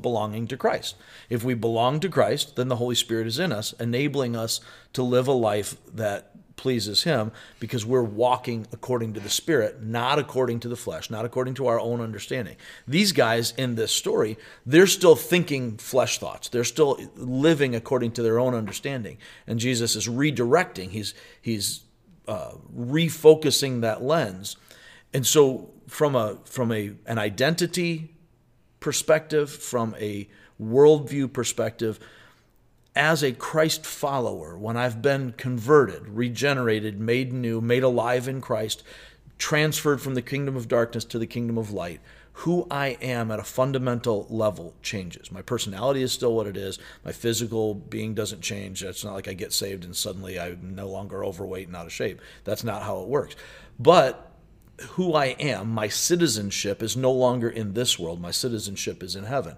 belonging 0.01 0.47
to 0.47 0.57
Christ. 0.57 0.95
If 1.29 1.43
we 1.43 1.53
belong 1.53 1.99
to 2.01 2.09
Christ, 2.09 2.55
then 2.55 2.67
the 2.67 2.77
Holy 2.77 2.95
Spirit 2.95 3.27
is 3.27 3.39
in 3.39 3.51
us, 3.51 3.73
enabling 3.73 4.35
us 4.35 4.59
to 4.93 5.03
live 5.03 5.27
a 5.27 5.33
life 5.33 5.77
that 5.93 6.31
pleases 6.57 7.03
him 7.03 7.31
because 7.59 7.85
we're 7.85 8.01
walking 8.03 8.67
according 8.73 9.13
to 9.13 9.19
the 9.19 9.29
spirit 9.29 9.81
not 9.83 10.17
according 10.19 10.59
to 10.59 10.67
the 10.67 10.75
flesh 10.75 11.09
not 11.09 11.23
according 11.23 11.53
to 11.53 11.67
our 11.67 11.79
own 11.79 12.01
understanding. 12.01 12.57
These 12.87 13.11
guys 13.11 13.53
in 13.57 13.75
this 13.75 13.91
story 13.91 14.37
they're 14.65 14.87
still 14.87 15.15
thinking 15.15 15.77
flesh 15.77 16.17
thoughts. 16.17 16.49
They're 16.49 16.63
still 16.63 16.99
living 17.15 17.75
according 17.75 18.11
to 18.13 18.23
their 18.23 18.39
own 18.39 18.55
understanding. 18.55 19.19
And 19.45 19.59
jesus 19.59 19.95
is 19.95 20.07
redirecting. 20.07 20.89
He's 20.89 21.13
he's 21.39 21.81
uh, 22.27 22.53
refocusing 22.75 23.81
that 23.81 24.01
lens. 24.01 24.57
And 25.13 25.25
so 25.25 25.71
from 25.87 26.15
a 26.15 26.37
from 26.45 26.71
a 26.71 26.93
an 27.05 27.19
identity 27.19 28.16
perspective 28.79 29.49
from 29.49 29.95
a 29.99 30.27
worldview 30.61 31.31
perspective 31.31 31.99
as 32.97 33.23
a 33.23 33.31
Christ 33.31 33.85
follower, 33.85 34.57
when 34.57 34.75
I've 34.75 35.03
been 35.03 35.33
converted, 35.33 36.07
regenerated, 36.09 36.99
made 36.99 37.31
new, 37.31 37.61
made 37.61 37.83
alive 37.83 38.27
in 38.27 38.41
Christ, 38.41 38.81
transferred 39.37 40.01
from 40.01 40.15
the 40.15 40.21
kingdom 40.23 40.55
of 40.55 40.67
darkness 40.67 41.05
to 41.05 41.19
the 41.19 41.27
kingdom 41.27 41.59
of 41.59 41.71
light, 41.71 42.01
who 42.33 42.65
I 42.71 42.97
am 43.01 43.29
at 43.29 43.39
a 43.39 43.43
fundamental 43.43 44.25
level 44.31 44.73
changes. 44.81 45.31
My 45.31 45.43
personality 45.43 46.01
is 46.01 46.11
still 46.11 46.35
what 46.35 46.47
it 46.47 46.57
is. 46.57 46.79
My 47.05 47.11
physical 47.11 47.75
being 47.75 48.15
doesn't 48.15 48.41
change. 48.41 48.83
It's 48.83 49.03
not 49.03 49.13
like 49.13 49.27
I 49.27 49.33
get 49.33 49.53
saved 49.53 49.83
and 49.83 49.95
suddenly 49.95 50.39
I'm 50.39 50.75
no 50.75 50.87
longer 50.87 51.23
overweight 51.23 51.67
and 51.67 51.75
out 51.75 51.85
of 51.85 51.93
shape. 51.93 52.19
That's 52.45 52.63
not 52.63 52.81
how 52.81 53.01
it 53.01 53.07
works. 53.07 53.35
But 53.79 54.26
who 54.81 55.13
I 55.13 55.27
am, 55.39 55.69
my 55.69 55.87
citizenship 55.87 56.83
is 56.83 56.95
no 56.95 57.11
longer 57.11 57.49
in 57.49 57.73
this 57.73 57.97
world. 57.97 58.21
My 58.21 58.31
citizenship 58.31 59.01
is 59.01 59.15
in 59.15 59.25
heaven. 59.25 59.55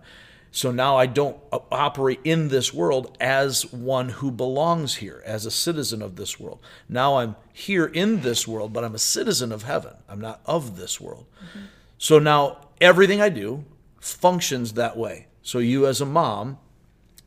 So 0.52 0.72
now 0.72 0.98
I 0.98 1.06
don't 1.06 1.38
operate 1.52 2.22
in 2.24 2.48
this 2.48 2.74
world 2.74 3.16
as 3.20 3.72
one 3.72 4.10
who 4.10 4.32
belongs 4.32 4.96
here, 4.96 5.22
as 5.26 5.46
a 5.46 5.52
citizen 5.52 6.02
of 6.02 6.16
this 6.16 6.40
world. 6.40 6.60
Now 6.88 7.18
I'm 7.18 7.36
here 7.54 7.86
in 7.86 8.22
this 8.22 8.48
world, 8.48 8.74
but 8.74 8.84
I'm 8.84 8.96
a 8.96 9.00
citizen 9.00 9.52
of 9.52 9.64
heaven. 9.64 9.94
I'm 10.08 10.20
not 10.20 10.42
of 10.46 10.76
this 10.76 11.00
world. 11.00 11.26
Mm-hmm. 11.38 11.66
So 12.00 12.18
now 12.18 12.62
everything 12.82 13.22
I 13.22 13.30
do 13.30 13.64
functions 14.00 14.74
that 14.74 14.98
way. 14.98 15.28
So 15.44 15.60
you, 15.60 15.86
as 15.86 16.02
a 16.02 16.06
mom, 16.06 16.58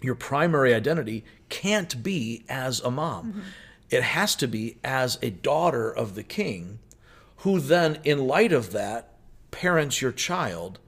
your 0.01 0.15
primary 0.17 0.75
identity 0.75 1.25
can't 1.49 2.03
be 2.03 2.45
as 2.49 2.81
a 2.81 2.91
mom. 2.91 3.29
Mm-hmm. 3.29 3.41
It 3.91 4.03
has 4.03 4.35
to 4.37 4.49
be 4.49 4.79
as 4.83 5.19
a 5.23 5.31
daughter 5.31 5.93
of 5.93 6.15
the 6.17 6.23
king, 6.25 6.81
who 7.43 7.59
then, 7.59 7.99
in 8.05 8.27
light 8.27 8.53
of 8.53 8.71
that, 8.71 9.17
parents 9.51 10.01
your 10.01 10.13
child 10.13 10.79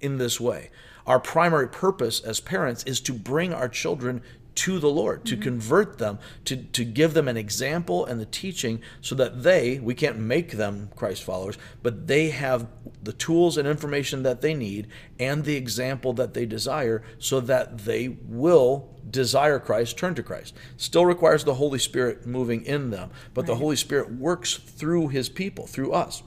in 0.00 0.16
this 0.16 0.40
way. 0.40 0.70
Our 1.06 1.20
primary 1.20 1.68
purpose 1.68 2.18
as 2.20 2.40
parents 2.40 2.82
is 2.84 2.98
to 3.02 3.12
bring 3.12 3.52
our 3.52 3.68
children 3.68 4.22
to 4.56 4.78
the 4.78 4.90
Lord, 4.90 5.24
to 5.26 5.34
mm-hmm. 5.34 5.42
convert 5.42 5.98
them, 5.98 6.18
to, 6.46 6.56
to 6.56 6.84
give 6.84 7.14
them 7.14 7.28
an 7.28 7.36
example 7.36 8.04
and 8.04 8.20
the 8.20 8.26
teaching 8.26 8.80
so 9.00 9.14
that 9.14 9.42
they, 9.42 9.78
we 9.78 9.94
can't 9.94 10.18
make 10.18 10.52
them 10.52 10.90
Christ 10.96 11.22
followers, 11.22 11.58
but 11.82 12.06
they 12.06 12.30
have 12.30 12.66
the 13.02 13.12
tools 13.12 13.56
and 13.56 13.68
information 13.68 14.22
that 14.24 14.40
they 14.40 14.54
need 14.54 14.88
and 15.20 15.44
the 15.44 15.56
example 15.56 16.12
that 16.14 16.34
they 16.34 16.46
desire 16.46 17.02
so 17.18 17.40
that 17.40 17.78
they 17.78 18.08
will 18.08 18.88
desire 19.08 19.58
Christ, 19.58 19.96
turn 19.96 20.14
to 20.14 20.22
Christ. 20.22 20.54
Still 20.76 21.06
requires 21.06 21.44
the 21.44 21.54
Holy 21.54 21.78
Spirit 21.78 22.26
moving 22.26 22.64
in 22.64 22.90
them, 22.90 23.10
but 23.34 23.42
right. 23.42 23.46
the 23.46 23.56
Holy 23.56 23.76
Spirit 23.76 24.12
works 24.12 24.54
through 24.54 25.08
his 25.08 25.28
people, 25.28 25.66
through 25.66 25.92
us. 25.92 26.22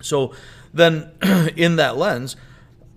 So 0.00 0.34
then, 0.72 1.10
in 1.56 1.76
that 1.76 1.96
lens, 1.96 2.36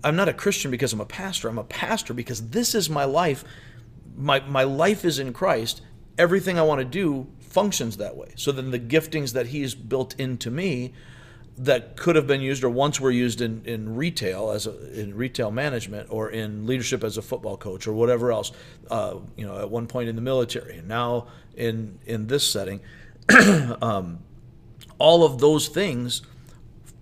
I'm 0.02 0.16
not 0.16 0.28
a 0.28 0.34
Christian 0.34 0.70
because 0.70 0.92
I'm 0.92 1.00
a 1.00 1.06
pastor. 1.06 1.48
I'm 1.48 1.58
a 1.58 1.64
pastor 1.64 2.12
because 2.12 2.50
this 2.50 2.74
is 2.74 2.90
my 2.90 3.04
life. 3.04 3.44
My, 4.16 4.40
my 4.40 4.64
life 4.64 5.04
is 5.04 5.18
in 5.18 5.32
Christ. 5.32 5.82
Everything 6.18 6.58
I 6.58 6.62
want 6.62 6.80
to 6.80 6.84
do 6.84 7.26
functions 7.40 7.96
that 7.98 8.16
way. 8.16 8.32
So 8.36 8.52
then 8.52 8.70
the 8.70 8.78
giftings 8.78 9.32
that 9.32 9.46
He's 9.46 9.74
built 9.74 10.18
into 10.18 10.50
me 10.50 10.92
that 11.56 11.96
could 11.96 12.16
have 12.16 12.26
been 12.26 12.40
used 12.40 12.64
or 12.64 12.70
once 12.70 13.00
were 13.00 13.12
used 13.12 13.40
in, 13.40 13.62
in 13.64 13.94
retail 13.94 14.50
as 14.50 14.66
a, 14.66 15.00
in 15.00 15.14
retail 15.16 15.52
management 15.52 16.08
or 16.10 16.30
in 16.30 16.66
leadership 16.66 17.04
as 17.04 17.16
a 17.16 17.22
football 17.22 17.56
coach 17.56 17.86
or 17.86 17.92
whatever 17.92 18.32
else 18.32 18.50
uh, 18.90 19.14
you 19.36 19.46
know 19.46 19.60
at 19.60 19.70
one 19.70 19.86
point 19.86 20.08
in 20.08 20.16
the 20.16 20.20
military 20.20 20.78
and 20.78 20.88
now 20.88 21.28
in 21.54 21.96
in 22.06 22.26
this 22.26 22.50
setting 22.50 22.80
um, 23.80 24.18
all 24.98 25.22
of 25.24 25.38
those 25.38 25.68
things 25.68 26.22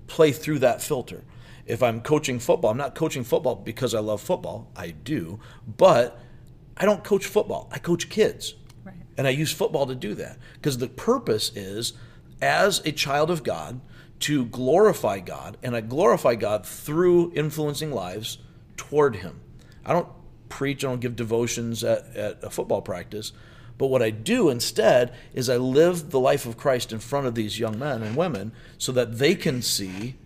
play 0.07 0.33
through 0.33 0.59
that 0.59 0.83
filter 0.83 1.25
if 1.67 1.83
I'm 1.83 2.01
coaching 2.01 2.39
football, 2.39 2.71
I'm 2.71 2.77
not 2.77 2.95
coaching 2.95 3.25
football 3.25 3.55
because 3.55 3.95
I 3.95 4.01
love 4.01 4.21
football. 4.21 4.71
I 4.77 4.91
do, 4.91 5.39
but 5.67 6.21
I 6.77 6.85
don't 6.85 7.05
coach 7.05 7.27
football. 7.27 7.69
I 7.73 7.79
coach 7.79 8.09
kids. 8.09 8.55
Right. 8.85 8.97
And 9.17 9.27
I 9.27 9.31
use 9.31 9.53
football 9.53 9.87
to 9.87 9.95
do 9.95 10.15
that 10.15 10.39
because 10.55 10.79
the 10.79 10.89
purpose 10.89 11.53
is 11.55 11.93
as 12.41 12.81
a 12.85 12.93
child 12.93 13.31
of 13.31 13.45
God 13.45 13.81
to 14.21 14.45
glorify 14.47 15.19
God, 15.19 15.57
and 15.65 15.75
I 15.75 15.81
glorify 15.81 16.37
God 16.37 16.65
through 16.65 17.33
influencing 17.35 17.91
lives 17.91 18.39
toward 18.77 19.17
Him. 19.17 19.41
I 19.85 19.93
don't 19.93 20.09
preach, 20.49 20.85
I 20.85 20.89
don't 20.89 21.01
give 21.01 21.17
devotions 21.17 21.83
at, 21.83 22.15
at 22.17 22.45
a 22.45 22.51
football 22.51 22.83
practice. 22.83 23.33
But 23.79 23.89
what 23.89 24.03
I 24.03 24.11
do 24.11 24.49
instead 24.49 25.13
is 25.35 25.49
I 25.49 25.57
live 25.57 26.11
the 26.11 26.21
life 26.21 26.47
of 26.47 26.57
Christ 26.57 26.93
in 26.93 27.01
front 27.01 27.27
of 27.27 27.35
these 27.35 27.59
young 27.59 27.79
men 27.79 28.03
and 28.03 28.17
women 28.17 28.53
so 28.79 28.93
that 28.93 29.19
they 29.19 29.35
can 29.35 29.61
see 29.61 30.17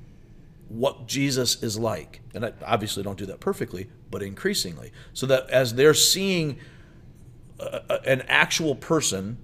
what 0.68 1.06
Jesus 1.06 1.62
is 1.62 1.78
like. 1.78 2.20
And 2.34 2.44
I 2.44 2.52
obviously 2.64 3.02
don't 3.02 3.18
do 3.18 3.26
that 3.26 3.40
perfectly, 3.40 3.88
but 4.10 4.22
increasingly. 4.22 4.92
So 5.12 5.26
that 5.26 5.48
as 5.50 5.74
they're 5.74 5.94
seeing 5.94 6.58
a, 7.60 8.00
an 8.04 8.22
actual 8.28 8.74
person 8.74 9.38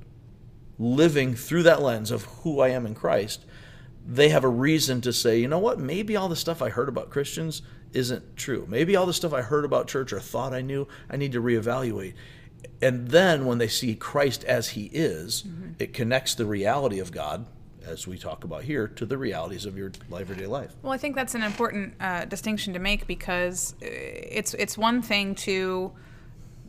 living 0.78 1.34
through 1.34 1.62
that 1.64 1.80
lens 1.80 2.10
of 2.10 2.24
who 2.24 2.60
I 2.60 2.68
am 2.68 2.86
in 2.86 2.94
Christ, 2.94 3.44
they 4.04 4.30
have 4.30 4.42
a 4.42 4.48
reason 4.48 5.00
to 5.02 5.12
say, 5.12 5.38
you 5.38 5.46
know 5.46 5.60
what, 5.60 5.78
maybe 5.78 6.16
all 6.16 6.28
the 6.28 6.34
stuff 6.36 6.60
I 6.60 6.70
heard 6.70 6.88
about 6.88 7.10
Christians 7.10 7.62
isn't 7.92 8.36
true. 8.36 8.66
Maybe 8.68 8.96
all 8.96 9.06
the 9.06 9.12
stuff 9.12 9.32
I 9.32 9.42
heard 9.42 9.64
about 9.64 9.86
church 9.86 10.12
or 10.12 10.18
thought 10.20 10.52
I 10.52 10.60
knew, 10.60 10.88
I 11.08 11.16
need 11.16 11.32
to 11.32 11.42
reevaluate. 11.42 12.14
And 12.80 13.08
then 13.08 13.46
when 13.46 13.58
they 13.58 13.68
see 13.68 13.94
Christ 13.94 14.42
as 14.44 14.70
he 14.70 14.86
is, 14.92 15.42
Mm-hmm. 15.42 15.72
it 15.78 15.92
connects 15.92 16.34
the 16.34 16.46
reality 16.46 16.98
of 16.98 17.12
God, 17.12 17.46
as 17.86 18.06
we 18.06 18.18
talk 18.18 18.44
about 18.44 18.62
here, 18.64 18.88
to 18.88 19.06
the 19.06 19.18
realities 19.18 19.66
of 19.66 19.76
your 19.76 19.92
everyday 20.14 20.46
life. 20.46 20.74
Well, 20.82 20.92
I 20.92 20.98
think 20.98 21.16
that's 21.16 21.34
an 21.34 21.42
important 21.42 21.94
uh, 22.00 22.24
distinction 22.24 22.72
to 22.74 22.78
make 22.78 23.06
because 23.06 23.74
uh, 23.82 23.86
it's 23.86 24.54
it's 24.54 24.78
one 24.78 25.02
thing 25.02 25.34
to 25.36 25.92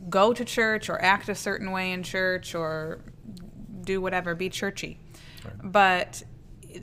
go 0.08 0.32
to 0.32 0.44
church 0.44 0.90
or 0.90 1.00
act 1.00 1.28
a 1.28 1.34
certain 1.34 1.70
way 1.70 1.92
in 1.92 2.02
church 2.02 2.54
or 2.54 3.00
do 3.82 4.00
whatever, 4.00 4.34
be 4.34 4.48
churchy, 4.48 4.98
but 5.62 6.22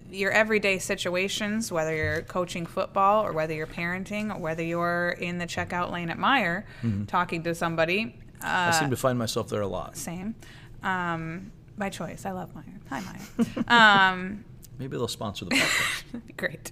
your 0.10 0.32
everyday 0.32 0.80
situations, 0.80 1.72
whether 1.72 1.96
you're 1.96 2.22
coaching 2.22 2.66
football 2.66 3.26
or 3.26 3.34
whether 3.34 3.54
you're 3.54 3.68
parenting 3.68 4.34
or 4.34 4.40
whether 4.40 4.64
you're 4.64 5.10
in 5.20 5.38
the 5.38 5.46
checkout 5.46 5.92
lane 5.92 6.10
at 6.10 6.18
Meijer 6.18 6.64
talking 7.08 7.44
to 7.44 7.54
somebody, 7.54 8.16
I 8.42 8.70
uh, 8.70 8.72
seem 8.72 8.90
to 8.90 8.96
find 8.96 9.20
myself 9.20 9.50
there 9.50 9.62
a 9.62 9.68
lot. 9.68 9.98
same, 9.98 10.36
um, 10.84 11.52
by 11.78 11.90
choice. 11.90 12.26
I 12.26 12.32
love 12.32 12.54
Meijer. 12.54 12.80
Hi, 12.90 13.02
Meijer. 13.02 13.72
um, 13.72 14.46
Maybe 14.80 14.98
they'll 14.98 15.08
sponsor 15.08 15.46
the 15.46 15.52
podcast. 15.56 16.04
That'd 16.12 16.28
be 16.28 16.34
great. 16.34 16.72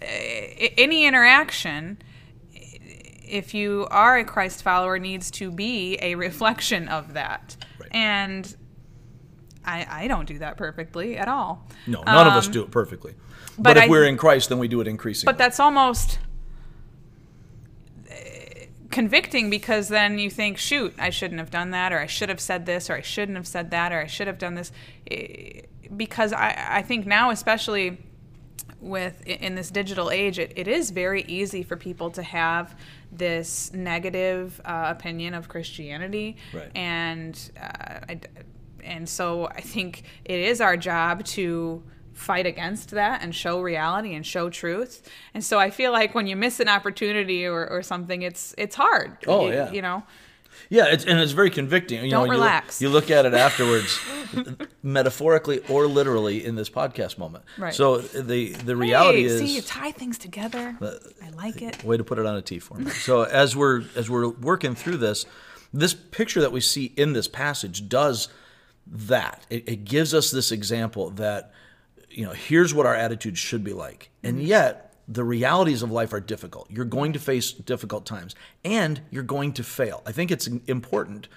Uh, 0.00 0.04
any 0.78 1.04
interaction, 1.06 1.98
if 2.52 3.54
you 3.54 3.86
are 3.90 4.18
a 4.18 4.24
Christ 4.24 4.62
follower, 4.62 4.98
needs 4.98 5.30
to 5.32 5.50
be 5.50 5.98
a 6.02 6.14
reflection 6.14 6.88
of 6.88 7.14
that. 7.14 7.56
Right. 7.78 7.88
And 7.92 8.56
I, 9.64 9.86
I 10.04 10.08
don't 10.08 10.26
do 10.26 10.38
that 10.38 10.56
perfectly 10.56 11.16
at 11.16 11.28
all. 11.28 11.68
No, 11.86 12.02
none 12.02 12.26
of 12.26 12.32
us 12.32 12.46
Um, 12.46 12.52
do 12.52 12.62
it 12.62 12.70
perfectly. 12.70 13.14
But, 13.56 13.62
but 13.62 13.76
if 13.76 13.82
I- 13.84 13.88
we're 13.88 14.04
in 14.06 14.16
Christ, 14.16 14.48
then 14.48 14.58
we 14.58 14.66
do 14.68 14.80
it 14.80 14.88
increasingly. 14.88 15.30
But 15.32 15.38
that's 15.38 15.60
almost 15.60 16.18
convicting 18.92 19.50
because 19.50 19.88
then 19.88 20.18
you 20.18 20.30
think, 20.30 20.58
shoot, 20.58 20.94
I 20.98 21.10
shouldn't 21.10 21.40
have 21.40 21.50
done 21.50 21.70
that, 21.70 21.92
or 21.92 21.98
I 21.98 22.06
should 22.06 22.28
have 22.28 22.40
said 22.40 22.66
this, 22.66 22.88
or 22.88 22.94
I 22.94 23.00
shouldn't 23.00 23.36
have 23.36 23.46
said 23.46 23.70
that, 23.72 23.92
or 23.92 23.98
I 24.00 24.06
should 24.06 24.26
have 24.28 24.38
done 24.38 24.54
this. 24.54 24.70
Because 25.96 26.32
I, 26.32 26.56
I 26.70 26.82
think 26.82 27.06
now, 27.06 27.30
especially 27.30 27.98
with 28.80 29.22
in 29.26 29.54
this 29.54 29.70
digital 29.70 30.10
age, 30.10 30.38
it, 30.38 30.52
it 30.56 30.66
is 30.68 30.90
very 30.90 31.22
easy 31.22 31.62
for 31.62 31.76
people 31.76 32.10
to 32.12 32.22
have 32.22 32.76
this 33.10 33.72
negative 33.72 34.60
uh, 34.64 34.86
opinion 34.88 35.34
of 35.34 35.48
Christianity, 35.48 36.36
Right. 36.52 36.70
and 36.74 37.38
uh, 37.60 38.00
I, 38.08 38.20
and 38.82 39.08
so 39.08 39.46
I 39.46 39.60
think 39.60 40.02
it 40.24 40.40
is 40.40 40.60
our 40.60 40.76
job 40.76 41.24
to 41.26 41.82
fight 42.12 42.46
against 42.46 42.90
that 42.90 43.22
and 43.22 43.34
show 43.34 43.60
reality 43.60 44.14
and 44.14 44.24
show 44.26 44.50
truth. 44.50 45.08
And 45.34 45.42
so 45.44 45.58
I 45.58 45.70
feel 45.70 45.92
like 45.92 46.14
when 46.14 46.26
you 46.26 46.36
miss 46.36 46.60
an 46.60 46.68
opportunity 46.68 47.46
or, 47.46 47.66
or 47.68 47.82
something, 47.82 48.22
it's 48.22 48.54
it's 48.58 48.76
hard. 48.76 49.16
Oh, 49.26 49.46
You- 49.46 49.52
yeah. 49.52 49.72
you 49.72 49.82
know. 49.82 50.02
Yeah, 50.68 50.86
it's, 50.88 51.04
and 51.06 51.18
it's 51.18 51.32
very 51.32 51.48
convicting. 51.50 52.04
You 52.04 52.10
Don't 52.10 52.26
know, 52.28 52.34
you 52.34 52.38
relax. 52.38 52.80
Look, 52.80 52.86
you 52.86 52.92
look 52.92 53.10
at 53.10 53.24
it 53.24 53.32
afterwards, 53.34 53.98
metaphorically 54.82 55.60
or 55.68 55.86
literally, 55.86 56.44
in 56.44 56.54
this 56.56 56.70
podcast 56.70 57.18
moment. 57.18 57.44
Right. 57.58 57.74
So 57.74 57.98
the 57.98 58.52
the 58.52 58.76
reality 58.76 59.20
hey, 59.20 59.24
is, 59.24 59.40
see, 59.40 59.54
you 59.54 59.62
tie 59.62 59.92
things 59.92 60.18
together. 60.18 60.76
Uh, 60.80 60.92
I 61.24 61.30
like 61.30 61.62
it. 61.62 61.82
way 61.84 61.96
to 61.96 62.04
put 62.04 62.18
it 62.18 62.26
on 62.26 62.36
a 62.36 62.42
T 62.42 62.58
for 62.58 62.74
me. 62.78 62.90
So 62.90 63.22
as 63.22 63.56
we're 63.56 63.82
as 63.96 64.08
we're 64.10 64.28
working 64.28 64.74
through 64.74 64.98
this, 64.98 65.24
this 65.72 65.94
picture 65.94 66.40
that 66.40 66.52
we 66.52 66.60
see 66.60 66.92
in 66.96 67.12
this 67.12 67.28
passage 67.28 67.88
does 67.88 68.28
that. 68.86 69.46
It, 69.50 69.68
it 69.68 69.84
gives 69.84 70.12
us 70.14 70.30
this 70.30 70.52
example 70.52 71.10
that 71.10 71.52
you 72.12 72.24
know 72.24 72.32
here's 72.32 72.74
what 72.74 72.86
our 72.86 72.94
attitude 72.94 73.38
should 73.38 73.64
be 73.64 73.72
like, 73.72 74.10
and 74.22 74.42
yet 74.42 74.94
the 75.08 75.24
realities 75.24 75.82
of 75.82 75.90
life 75.90 76.12
are 76.12 76.20
difficult. 76.20 76.70
You're 76.70 76.84
going 76.84 77.12
to 77.12 77.18
face 77.18 77.52
difficult 77.52 78.06
times, 78.06 78.34
and 78.64 79.00
you're 79.10 79.22
going 79.22 79.52
to 79.54 79.64
fail. 79.64 80.02
I 80.06 80.12
think 80.12 80.30
it's 80.30 80.46
important, 80.46 81.28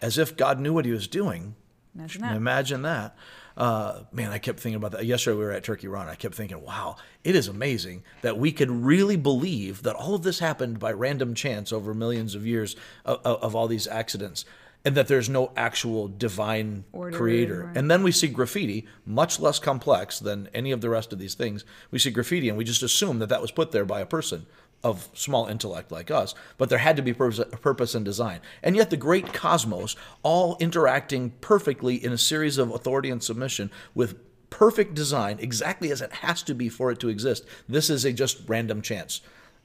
as 0.00 0.18
if 0.18 0.36
God 0.36 0.60
knew 0.60 0.72
what 0.72 0.84
He 0.84 0.92
was 0.92 1.06
doing. 1.06 1.54
Imagine 1.94 2.22
that. 2.22 2.36
Imagine 2.36 2.82
that. 2.82 3.16
Uh, 3.56 4.04
man, 4.12 4.30
I 4.30 4.38
kept 4.38 4.60
thinking 4.60 4.76
about 4.76 4.92
that. 4.92 5.04
Yesterday 5.04 5.36
we 5.36 5.44
were 5.44 5.50
at 5.50 5.64
Turkey 5.64 5.88
Run. 5.88 6.08
I 6.08 6.14
kept 6.14 6.34
thinking, 6.34 6.62
wow, 6.62 6.96
it 7.24 7.34
is 7.34 7.48
amazing 7.48 8.04
that 8.22 8.38
we 8.38 8.52
could 8.52 8.70
really 8.70 9.16
believe 9.16 9.82
that 9.82 9.96
all 9.96 10.14
of 10.14 10.22
this 10.22 10.38
happened 10.38 10.78
by 10.78 10.92
random 10.92 11.34
chance 11.34 11.72
over 11.72 11.92
millions 11.92 12.34
of 12.34 12.46
years 12.46 12.76
of, 13.04 13.20
of, 13.24 13.42
of 13.42 13.54
all 13.56 13.68
these 13.68 13.86
accidents, 13.86 14.44
and 14.84 14.94
that 14.94 15.08
there's 15.08 15.28
no 15.28 15.52
actual 15.56 16.08
divine 16.08 16.84
Order, 16.92 17.16
creator. 17.16 17.64
right. 17.66 17.76
And 17.76 17.90
then 17.90 18.02
we 18.02 18.12
see 18.12 18.28
graffiti, 18.28 18.86
much 19.04 19.38
less 19.38 19.58
complex 19.58 20.18
than 20.18 20.48
any 20.54 20.72
of 20.72 20.80
the 20.80 20.88
rest 20.88 21.12
of 21.12 21.18
these 21.18 21.34
things. 21.34 21.64
We 21.90 21.98
see 21.98 22.10
graffiti, 22.10 22.48
and 22.48 22.56
we 22.56 22.64
just 22.64 22.82
assume 22.82 23.18
that 23.18 23.28
that 23.28 23.42
was 23.42 23.50
put 23.50 23.72
there 23.72 23.84
by 23.84 24.00
a 24.00 24.06
person 24.06 24.46
of 24.82 25.10
small 25.12 25.46
intellect 25.46 25.92
like 25.92 26.10
us, 26.10 26.34
but 26.56 26.70
there 26.70 26.78
had 26.78 26.96
to 26.96 27.02
be 27.02 27.12
purpose, 27.12 27.44
purpose 27.60 27.94
and 27.94 28.04
design. 28.04 28.40
And 28.62 28.74
yet, 28.74 28.88
the 28.88 28.96
great 28.96 29.34
cosmos, 29.34 29.94
all 30.22 30.56
interacting 30.58 31.30
perfectly 31.42 32.02
in 32.02 32.12
a 32.12 32.18
series 32.18 32.56
of 32.56 32.70
authority 32.70 33.10
and 33.10 33.22
submission 33.22 33.70
with 33.94 34.18
perfect 34.48 34.94
design, 34.94 35.38
exactly 35.40 35.92
as 35.92 36.00
it 36.00 36.12
has 36.12 36.42
to 36.44 36.54
be 36.54 36.70
for 36.70 36.90
it 36.90 36.98
to 37.00 37.10
exist. 37.10 37.44
This 37.68 37.90
is 37.90 38.06
a 38.06 38.12
just 38.12 38.40
random 38.48 38.80
chance. 38.80 39.20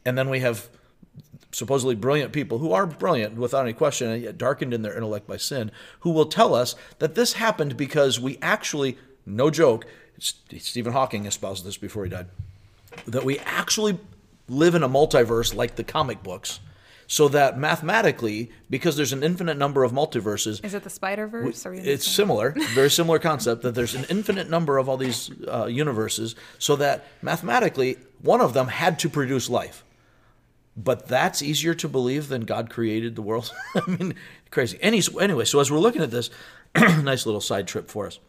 And 0.05 0.17
then 0.17 0.29
we 0.29 0.41
have 0.41 0.69
supposedly 1.55 1.95
brilliant 1.95 2.31
people 2.31 2.57
who 2.59 2.73
are 2.73 2.85
brilliant 2.85 3.35
without 3.35 3.63
any 3.63 3.73
question 3.73 4.09
and 4.09 4.21
yet 4.21 4.37
darkened 4.37 4.73
in 4.73 4.81
their 4.81 4.95
intellect 4.95 5.25
by 5.25 5.37
sin 5.37 5.71
who 6.01 6.11
will 6.11 6.25
tell 6.25 6.53
us 6.53 6.75
that 6.99 7.15
this 7.15 7.33
happened 7.33 7.77
because 7.77 8.19
we 8.19 8.37
actually 8.41 8.97
no 9.25 9.49
joke 9.49 9.85
stephen 10.19 10.93
hawking 10.93 11.25
espoused 11.25 11.65
this 11.65 11.77
before 11.77 12.03
he 12.03 12.09
died 12.09 12.27
that 13.07 13.23
we 13.23 13.39
actually 13.39 13.97
live 14.47 14.75
in 14.75 14.83
a 14.83 14.89
multiverse 14.89 15.55
like 15.55 15.75
the 15.75 15.83
comic 15.83 16.21
books 16.21 16.59
so 17.07 17.27
that 17.29 17.57
mathematically 17.57 18.51
because 18.69 18.95
there's 18.97 19.13
an 19.13 19.23
infinite 19.23 19.57
number 19.57 19.83
of 19.83 19.91
multiverses 19.91 20.63
Is 20.63 20.73
it 20.73 20.83
the 20.83 20.89
Spider 20.89 21.27
Verse? 21.27 21.65
it's 21.65 22.07
similar, 22.07 22.55
very 22.73 22.89
similar 22.89 23.19
concept 23.19 23.61
that 23.61 23.75
there's 23.75 23.93
an 23.93 24.05
infinite 24.09 24.49
number 24.49 24.77
of 24.77 24.89
all 24.89 24.97
these 24.97 25.29
uh, 25.47 25.65
universes, 25.65 26.35
so 26.57 26.75
that 26.77 27.05
mathematically 27.21 27.97
one 28.21 28.41
of 28.41 28.53
them 28.53 28.67
had 28.67 28.97
to 28.99 29.09
produce 29.09 29.49
life. 29.49 29.84
But 30.77 31.07
that's 31.07 31.41
easier 31.41 31.73
to 31.75 31.87
believe 31.87 32.27
than 32.27 32.41
God 32.41 32.69
created 32.69 33.15
the 33.15 33.21
world. 33.21 33.53
I 33.75 33.89
mean, 33.89 34.15
crazy. 34.51 34.77
Any, 34.81 35.01
anyway, 35.19 35.45
so 35.45 35.59
as 35.59 35.71
we're 35.71 35.79
looking 35.79 36.01
at 36.01 36.11
this, 36.11 36.29
nice 36.75 37.25
little 37.25 37.41
side 37.41 37.67
trip 37.67 37.89
for 37.89 38.07
us. 38.07 38.19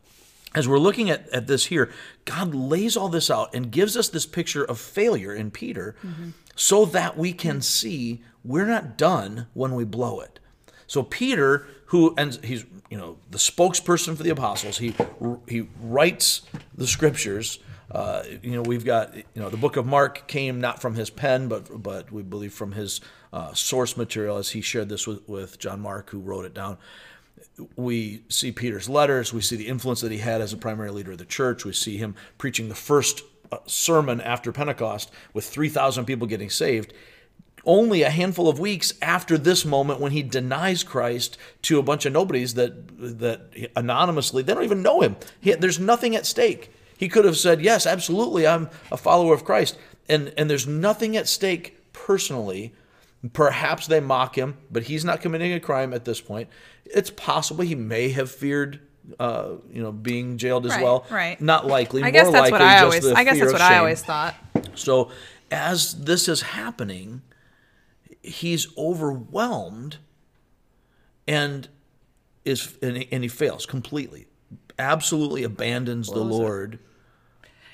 As 0.55 0.67
we're 0.67 0.79
looking 0.79 1.11
at, 1.11 1.29
at 1.31 1.49
this 1.49 1.67
here, 1.67 1.91
God 2.25 2.55
lays 2.55 2.97
all 2.97 3.09
this 3.09 3.31
out 3.31 3.55
and 3.55 3.71
gives 3.71 3.97
us 3.97 4.09
this 4.09 4.25
picture 4.25 4.65
of 4.65 4.79
failure 4.79 5.35
in 5.35 5.51
Peter 5.51 5.97
mm-hmm. 6.03 6.31
so 6.55 6.85
that 6.87 7.19
we 7.19 7.33
can 7.33 7.61
see 7.61 8.23
we're 8.45 8.67
not 8.67 8.97
done 8.97 9.49
when 9.53 9.75
we 9.75 9.85
blow 9.85 10.21
it. 10.21 10.39
So 10.87 11.03
Peter, 11.03 11.67
who 11.87 12.15
and 12.17 12.35
he's 12.45 12.65
you 12.89 12.97
know 12.97 13.19
the 13.31 13.39
spokesperson 13.39 14.17
for 14.17 14.23
the 14.23 14.31
apostles, 14.31 14.79
he 14.79 14.95
he 15.49 15.69
writes 15.81 16.43
the 16.75 16.87
scriptures. 16.87 17.59
Uh, 17.91 18.23
you 18.43 18.53
know 18.53 18.63
we've 18.63 18.85
got 18.85 19.15
you 19.15 19.23
know 19.37 19.49
the 19.49 19.57
book 19.57 19.77
of 19.77 19.87
Mark 19.87 20.27
came 20.27 20.61
not 20.61 20.81
from 20.81 20.95
his 20.95 21.11
pen, 21.11 21.49
but 21.49 21.83
but 21.83 22.11
we 22.11 22.23
believe 22.23 22.53
from 22.53 22.73
his 22.73 23.01
uh, 23.33 23.53
source 23.55 23.97
material 23.97 24.39
as 24.39 24.51
he 24.51 24.61
shared 24.61 24.89
this 24.89 25.07
with, 25.07 25.27
with 25.29 25.59
John 25.59 25.81
Mark, 25.81 26.11
who 26.11 26.19
wrote 26.19 26.45
it 26.45 26.55
down. 26.55 26.79
We 27.77 28.23
see 28.29 28.51
Peter's 28.51 28.89
letters. 28.89 29.33
We 29.33 29.41
see 29.41 29.57
the 29.57 29.69
influence 29.69 30.01
that 30.01 30.11
he 30.11 30.19
had 30.19 30.41
as 30.41 30.53
a 30.53 30.57
primary 30.57 30.91
leader 30.91 31.13
of 31.13 31.19
the 31.19 31.25
church. 31.25 31.65
We 31.65 31.73
see 31.73 31.97
him 31.97 32.15
preaching 32.39 32.69
the 32.69 32.75
first 32.75 33.23
uh, 33.53 33.59
sermon 33.67 34.21
after 34.21 34.53
Pentecost 34.53 35.11
with 35.33 35.47
three 35.47 35.69
thousand 35.69 36.07
people 36.07 36.27
getting 36.27 36.51
saved 36.51 36.93
only 37.67 38.03
a 38.03 38.11
handful 38.11 38.49
of 38.49 38.61
weeks 38.61 38.95
after 39.03 39.37
this 39.37 39.65
moment 39.65 40.01
when 40.01 40.13
he 40.13 40.23
denies 40.23 40.85
Christ 40.85 41.37
to 41.63 41.79
a 41.79 41.83
bunch 41.83 42.07
of 42.07 42.13
nobodies 42.13 42.55
that 42.55 42.87
that 43.19 43.71
anonymously 43.75 44.43
they 44.43 44.55
don't 44.55 44.65
even 44.65 44.83
know 44.83 45.03
him. 45.03 45.17
He, 45.41 45.53
there's 45.53 45.81
nothing 45.81 46.15
at 46.17 46.25
stake. 46.25 46.71
He 46.97 47.09
could 47.09 47.25
have 47.25 47.37
said, 47.37 47.61
"Yes, 47.61 47.87
absolutely, 47.87 48.47
I'm 48.47 48.69
a 48.91 48.97
follower 48.97 49.35
of 49.35 49.45
Christ," 49.45 49.77
and 50.09 50.33
and 50.37 50.49
there's 50.49 50.67
nothing 50.67 51.17
at 51.17 51.29
stake 51.29 51.93
personally. 51.93 52.73
Perhaps 53.33 53.87
they 53.89 54.01
mock 54.01 54.37
him, 54.39 54.57
but 54.71 54.85
he's 54.85 55.05
not 55.05 55.21
committing 55.21 55.53
a 55.53 55.61
crime 55.61 55.93
at 55.93 56.05
this 56.05 56.21
point. 56.21 56.49
It's 56.85 57.11
possible 57.11 57.65
he 57.65 57.75
may 57.75 58.11
have 58.11 58.31
feared, 58.31 58.79
uh, 59.19 59.53
you 59.73 59.83
know, 59.83 59.91
being 59.91 60.39
jailed 60.39 60.65
as 60.67 60.73
Right, 60.73 60.83
well. 60.85 61.05
right. 61.11 61.41
Not 61.41 61.67
likely. 61.67 62.03
I 62.05 62.11
guess 62.11 62.25
more 62.27 62.33
that's 62.33 62.51
likely 62.51 62.65
what 62.67 62.69
I 62.69 62.83
always. 62.83 63.07
I 63.07 63.25
guess 63.25 63.39
that's 63.41 63.53
what 63.53 63.63
I 63.63 63.79
always 63.79 64.03
thought. 64.03 64.35
So 64.75 65.11
as 65.51 66.05
this 66.05 66.29
is 66.29 66.43
happening, 66.43 67.23
he's 68.23 68.69
overwhelmed 68.79 69.97
and 71.27 71.69
is 72.45 72.77
and, 72.83 73.05
and 73.11 73.23
he 73.25 73.29
fails 73.29 73.67
completely. 73.67 74.27
Absolutely 74.79 75.43
abandons 75.43 76.09
the 76.09 76.15
Blows 76.15 76.27
it. 76.31 76.35
Lord. 76.43 76.79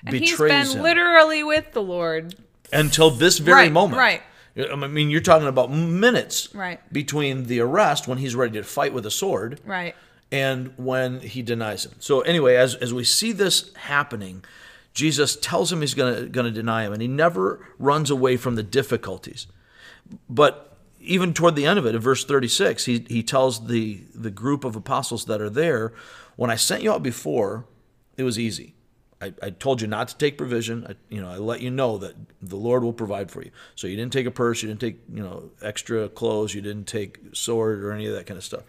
And 0.07 0.17
he's 0.17 0.33
betrays 0.33 0.69
been 0.69 0.77
him 0.79 0.83
literally 0.83 1.43
with 1.45 1.73
the 1.73 1.83
Lord. 1.83 2.35
until 2.73 3.11
this 3.11 3.39
very 3.39 3.65
Right, 3.65 3.73
moment. 3.73 3.99
right. 3.99 4.23
I 4.71 4.75
mean, 4.75 5.11
you're 5.11 5.21
talking 5.21 5.49
about 5.49 5.71
minutes 5.73 6.49
Right. 6.55 6.81
between 6.93 7.45
the 7.45 7.61
arrest 7.61 8.09
when 8.09 8.19
he's 8.19 8.35
ready 8.35 8.59
to 8.59 8.65
fight 8.65 8.93
with 8.93 9.07
a 9.07 9.11
sword 9.11 9.61
Right. 9.65 9.95
and 10.31 10.73
when 10.77 11.21
he 11.21 11.43
denies 11.43 11.85
him. 11.87 11.93
So 12.01 12.21
anyway, 12.23 12.57
as 12.57 12.75
as 12.75 12.93
we 12.93 13.05
see 13.05 13.33
this 13.33 13.71
happening, 13.77 14.45
Jesus 14.95 15.37
tells 15.37 15.73
him 15.73 15.81
he's 15.81 15.95
going 15.95 16.31
to 16.33 16.51
deny 16.51 16.85
him, 16.85 16.93
and 16.93 17.01
he 17.01 17.09
never 17.09 17.67
runs 17.79 18.11
away 18.11 18.37
from 18.37 18.57
the 18.57 18.63
difficulties. 18.63 19.47
But 20.29 20.77
even 21.01 21.33
toward 21.33 21.57
the 21.57 21.65
end 21.67 21.79
of 21.79 21.87
it, 21.87 21.95
in 21.95 22.01
verse 22.01 22.25
36, 22.25 22.85
he, 22.85 23.05
he 23.09 23.23
tells 23.23 23.67
the, 23.69 24.01
the 24.15 24.31
group 24.31 24.65
of 24.65 24.77
apostles 24.77 25.25
that 25.27 25.41
are 25.41 25.51
there, 25.51 25.93
When 26.37 26.51
I 26.51 26.57
sent 26.57 26.83
you 26.83 26.93
out 26.93 27.03
before, 27.03 27.65
it 28.17 28.23
was 28.23 28.39
easy. 28.39 28.75
I, 29.23 29.33
I 29.41 29.51
told 29.51 29.81
you 29.81 29.87
not 29.87 30.09
to 30.09 30.17
take 30.17 30.37
provision. 30.37 30.87
I, 30.89 30.95
you 31.09 31.23
know, 31.23 31.31
I 31.31 31.37
let 31.37 31.61
you 31.61 31.71
know 31.71 31.99
that 31.99 32.17
the 32.41 32.57
Lord 32.57 32.83
will 32.83 32.93
provide 32.93 33.31
for 33.31 33.43
you. 33.43 33.51
So 33.77 33.87
you 33.87 33.97
didn't 33.97 34.13
take 34.13 34.27
a 34.27 34.33
purse, 34.33 34.63
you 34.63 34.69
didn't 34.69 34.81
take 34.81 34.99
you 35.13 35.23
know 35.23 35.51
extra 35.63 36.09
clothes, 36.09 36.55
you 36.55 36.61
didn't 36.61 36.87
take 36.87 37.19
sword 37.33 37.85
or 37.85 37.93
any 37.93 38.07
of 38.07 38.15
that 38.15 38.27
kind 38.27 38.37
of 38.37 38.45
stuff. 38.45 38.65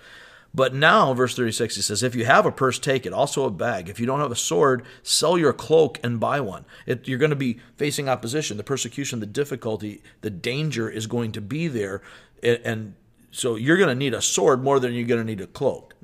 But 0.56 0.76
now, 0.76 1.16
verse 1.16 1.36
36, 1.36 1.76
he 1.76 1.82
says, 1.82 2.04
If 2.04 2.14
you 2.14 2.26
have 2.26 2.46
a 2.46 2.52
purse, 2.52 2.78
take 2.78 3.08
it. 3.08 3.14
Also 3.14 3.46
a 3.46 3.50
bag. 3.50 3.90
If 3.90 4.00
you 4.00 4.06
don't 4.06 4.20
have 4.20 4.32
a 4.32 4.36
sword, 4.36 4.86
sell 5.02 5.36
your 5.36 5.52
cloak 5.52 6.00
and 6.04 6.20
buy 6.20 6.40
one. 6.42 6.66
It, 6.86 7.08
you're 7.08 7.18
going 7.18 7.32
to 7.32 7.36
be 7.36 7.60
facing 7.76 8.08
opposition. 8.08 8.58
The 8.58 8.64
persecution, 8.64 9.20
the 9.20 9.26
difficulty, 9.26 10.04
the 10.22 10.30
danger 10.30 10.88
is 10.88 11.08
going 11.08 11.32
to 11.32 11.42
be 11.42 11.68
there. 11.68 12.04
And 12.44 12.94
so 13.32 13.56
you're 13.56 13.78
going 13.78 13.90
to 13.90 13.96
need 13.96 14.14
a 14.14 14.22
sword 14.22 14.64
more 14.64 14.80
than 14.80 14.94
you're 14.94 15.08
going 15.08 15.22
to 15.22 15.26
need 15.26 15.42
a 15.42 15.48
cloak. 15.48 15.96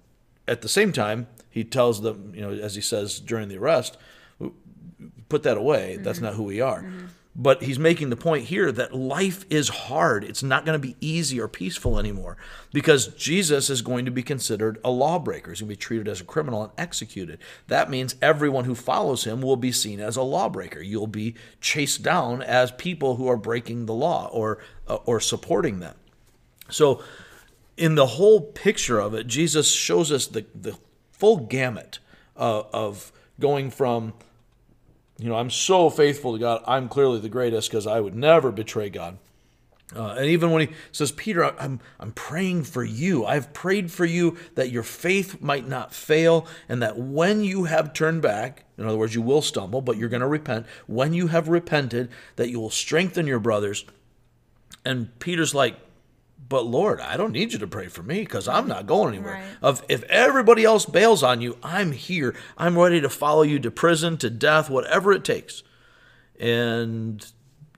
At 0.48 0.64
the 0.64 0.70
same 0.70 0.92
time, 0.92 1.28
he 1.50 1.64
tells 1.64 2.02
them, 2.02 2.34
you 2.34 2.42
know, 2.42 2.52
as 2.52 2.74
he 2.74 2.82
says 2.82 3.20
during 3.20 3.50
the 3.50 3.58
arrest, 3.58 3.98
put 5.30 5.44
that 5.44 5.58
away. 5.58 5.94
Mm-hmm. 5.94 6.04
That's 6.04 6.20
not 6.20 6.34
who 6.34 6.44
we 6.44 6.62
are. 6.62 6.82
Mm-hmm. 6.82 7.06
But 7.36 7.64
he's 7.64 7.80
making 7.80 8.10
the 8.10 8.18
point 8.18 8.46
here 8.46 8.70
that 8.72 8.94
life 8.94 9.46
is 9.50 9.70
hard. 9.70 10.26
It's 10.26 10.44
not 10.44 10.66
going 10.66 10.80
to 10.80 10.86
be 10.86 10.98
easy 11.00 11.40
or 11.40 11.48
peaceful 11.48 11.98
anymore 11.98 12.36
because 12.74 13.08
Jesus 13.10 13.70
is 13.70 13.82
going 13.82 14.04
to 14.06 14.12
be 14.12 14.24
considered 14.24 14.78
a 14.84 14.92
lawbreaker. 14.92 15.52
He's 15.52 15.62
going 15.62 15.70
to 15.70 15.74
be 15.74 15.78
treated 15.78 16.10
as 16.10 16.20
a 16.20 16.26
criminal 16.26 16.64
and 16.64 16.72
executed. 16.78 17.40
That 17.68 17.90
means 17.90 18.16
everyone 18.22 18.66
who 18.66 18.76
follows 18.76 19.24
him 19.24 19.42
will 19.42 19.56
be 19.56 19.72
seen 19.72 20.02
as 20.02 20.18
a 20.18 20.22
lawbreaker. 20.22 20.82
You'll 20.82 21.08
be 21.08 21.36
chased 21.62 22.04
down 22.04 22.42
as 22.42 22.72
people 22.72 23.16
who 23.16 23.28
are 23.28 23.38
breaking 23.38 23.86
the 23.86 23.94
law 23.94 24.28
or 24.34 24.58
uh, 24.88 24.96
or 25.06 25.22
supporting 25.22 25.80
them. 25.80 25.96
So 26.70 27.02
in 27.78 27.96
the 27.96 28.06
whole 28.06 28.42
picture 28.42 29.00
of 29.00 29.14
it, 29.14 29.28
Jesus 29.28 29.72
shows 29.72 30.12
us 30.12 30.28
the, 30.28 30.46
the 30.54 30.78
full 31.12 31.38
gamut 31.38 32.00
uh, 32.36 32.64
of 32.74 33.14
going 33.40 33.72
from 33.72 34.14
you 35.20 35.30
know, 35.30 35.36
I'm 35.36 35.50
so 35.50 35.90
faithful 35.90 36.34
to 36.34 36.40
God. 36.40 36.64
I'm 36.66 36.88
clearly 36.88 37.20
the 37.20 37.30
greatest 37.30 37.70
because 37.70 37.86
I 37.86 38.00
would 38.00 38.16
never 38.16 38.52
betray 38.52 38.90
God. 38.90 39.18
Uh, 39.96 40.16
and 40.18 40.28
even 40.28 40.52
when 40.52 40.68
he 40.68 40.74
says, 40.92 41.12
Peter, 41.12 41.44
I'm, 41.60 41.80
I'm 42.00 42.12
praying 42.12 42.64
for 42.64 42.84
you. 42.84 43.26
I've 43.26 43.52
prayed 43.54 43.92
for 43.92 44.06
you 44.06 44.38
that 44.54 44.70
your 44.70 44.84
faith 44.84 45.42
might 45.42 45.68
not 45.68 45.94
fail, 45.94 46.46
and 46.70 46.82
that 46.84 46.98
when 46.98 47.44
you 47.44 47.64
have 47.64 47.94
turned 47.94 48.22
back, 48.22 48.66
in 48.78 48.86
other 48.86 48.98
words, 48.98 49.16
you 49.16 49.22
will 49.24 49.42
stumble, 49.42 49.82
but 49.82 49.98
you're 49.98 50.10
going 50.10 50.22
to 50.22 50.28
repent. 50.28 50.68
When 50.86 51.14
you 51.14 51.28
have 51.28 51.50
repented, 51.50 52.10
that 52.36 52.50
you 52.50 52.60
will 52.60 52.70
strengthen 52.70 53.26
your 53.26 53.40
brothers. 53.40 53.84
And 54.86 55.18
Peter's 55.20 55.56
like, 55.56 55.76
but 56.48 56.66
Lord, 56.66 57.00
I 57.00 57.18
don't 57.18 57.32
need 57.32 57.54
you 57.54 57.60
to 57.60 57.68
pray 57.68 57.88
for 57.88 58.02
me 58.02 58.22
because 58.22 58.48
I'm 58.48 58.68
not 58.68 58.88
going 58.88 59.14
anywhere. 59.14 59.36
Right. 59.36 59.58
Of 59.62 59.84
if 59.88 60.04
everybody 60.04 60.64
else 60.64 60.86
bails 60.86 61.22
on 61.22 61.42
you, 61.42 61.58
I'm 61.62 61.92
here. 61.92 62.36
I'm 62.58 62.78
ready 62.78 63.02
to 63.02 63.10
follow 63.10 63.44
you 63.44 63.60
to 63.60 63.72
prison, 63.72 64.18
to 64.18 64.30
death, 64.30 64.70
whatever 64.70 65.12
it 65.12 65.24
takes. 65.24 65.64
And 66.40 67.26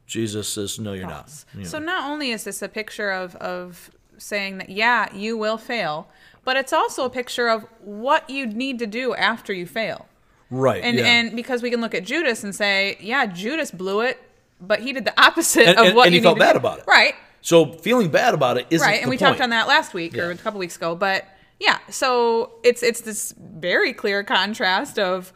Jesus 0.05 0.47
says, 0.47 0.79
No, 0.79 0.93
you're 0.93 1.07
not. 1.07 1.31
You 1.53 1.61
know. 1.61 1.65
So 1.65 1.79
not 1.79 2.09
only 2.09 2.31
is 2.31 2.43
this 2.43 2.61
a 2.61 2.69
picture 2.69 3.11
of 3.11 3.35
of 3.37 3.91
saying 4.17 4.59
that 4.59 4.69
yeah, 4.69 5.13
you 5.13 5.37
will 5.37 5.57
fail, 5.57 6.07
but 6.45 6.55
it's 6.55 6.73
also 6.73 7.05
a 7.05 7.09
picture 7.09 7.49
of 7.49 7.65
what 7.79 8.29
you 8.29 8.45
need 8.45 8.79
to 8.79 8.87
do 8.87 9.13
after 9.15 9.51
you 9.51 9.65
fail. 9.65 10.07
Right. 10.49 10.83
And 10.83 10.97
yeah. 10.97 11.05
and 11.05 11.35
because 11.35 11.61
we 11.61 11.71
can 11.71 11.81
look 11.81 11.95
at 11.95 12.03
Judas 12.03 12.43
and 12.43 12.53
say, 12.53 12.97
yeah, 12.99 13.25
Judas 13.25 13.71
blew 13.71 14.01
it, 14.01 14.21
but 14.59 14.81
he 14.81 14.93
did 14.93 15.05
the 15.05 15.21
opposite 15.21 15.67
and, 15.67 15.79
of 15.79 15.85
and, 15.87 15.95
what 15.95 16.07
and 16.07 16.15
he 16.15 16.21
felt 16.21 16.39
bad 16.39 16.53
do. 16.53 16.59
about 16.59 16.79
it. 16.79 16.85
Right. 16.87 17.15
So 17.41 17.73
feeling 17.73 18.09
bad 18.09 18.33
about 18.33 18.57
it 18.57 18.67
isn't 18.69 18.87
right, 18.87 19.01
and 19.01 19.09
we 19.09 19.17
point. 19.17 19.31
talked 19.31 19.41
on 19.41 19.49
that 19.49 19.67
last 19.67 19.93
week 19.93 20.13
yeah. 20.13 20.23
or 20.23 20.31
a 20.31 20.37
couple 20.37 20.59
weeks 20.59 20.75
ago. 20.75 20.95
But 20.95 21.27
yeah, 21.59 21.79
so 21.89 22.53
it's 22.63 22.83
it's 22.83 23.01
this 23.01 23.33
very 23.37 23.93
clear 23.93 24.23
contrast 24.23 24.99
of 24.99 25.33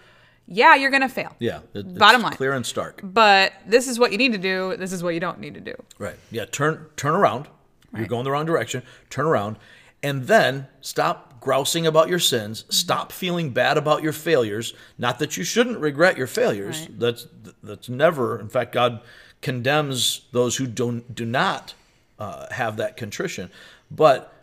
yeah, 0.47 0.75
you're 0.75 0.91
gonna 0.91 1.09
fail. 1.09 1.35
Yeah, 1.39 1.61
it, 1.73 1.97
bottom 1.97 2.21
line, 2.21 2.33
clear 2.33 2.53
and 2.53 2.65
stark. 2.65 3.01
But 3.03 3.53
this 3.65 3.87
is 3.87 3.97
what 3.97 4.11
you 4.11 4.17
need 4.17 4.33
to 4.33 4.37
do. 4.37 4.75
This 4.77 4.91
is 4.91 5.03
what 5.03 5.13
you 5.13 5.19
don't 5.19 5.39
need 5.39 5.55
to 5.55 5.59
do. 5.59 5.75
Right. 5.97 6.15
Yeah. 6.31 6.45
Turn 6.45 6.85
turn 6.95 7.15
around. 7.15 7.47
Right. 7.91 8.01
You're 8.01 8.07
going 8.07 8.23
the 8.23 8.31
wrong 8.31 8.45
direction. 8.45 8.83
Turn 9.09 9.25
around, 9.25 9.57
and 10.03 10.27
then 10.27 10.67
stop 10.81 11.39
grousing 11.39 11.87
about 11.87 12.09
your 12.09 12.19
sins. 12.19 12.63
Mm-hmm. 12.63 12.71
Stop 12.71 13.11
feeling 13.11 13.51
bad 13.51 13.77
about 13.77 14.03
your 14.03 14.13
failures. 14.13 14.73
Not 14.97 15.19
that 15.19 15.37
you 15.37 15.43
shouldn't 15.43 15.79
regret 15.79 16.17
your 16.17 16.27
failures. 16.27 16.81
Right. 16.81 16.99
That's 16.99 17.27
that's 17.63 17.89
never. 17.89 18.39
In 18.39 18.49
fact, 18.49 18.71
God 18.71 19.01
condemns 19.41 20.21
those 20.31 20.57
who 20.57 20.67
don't 20.67 21.13
do 21.13 21.25
not 21.25 21.73
uh, 22.19 22.47
have 22.51 22.78
that 22.78 22.97
contrition. 22.97 23.51
But 23.91 24.34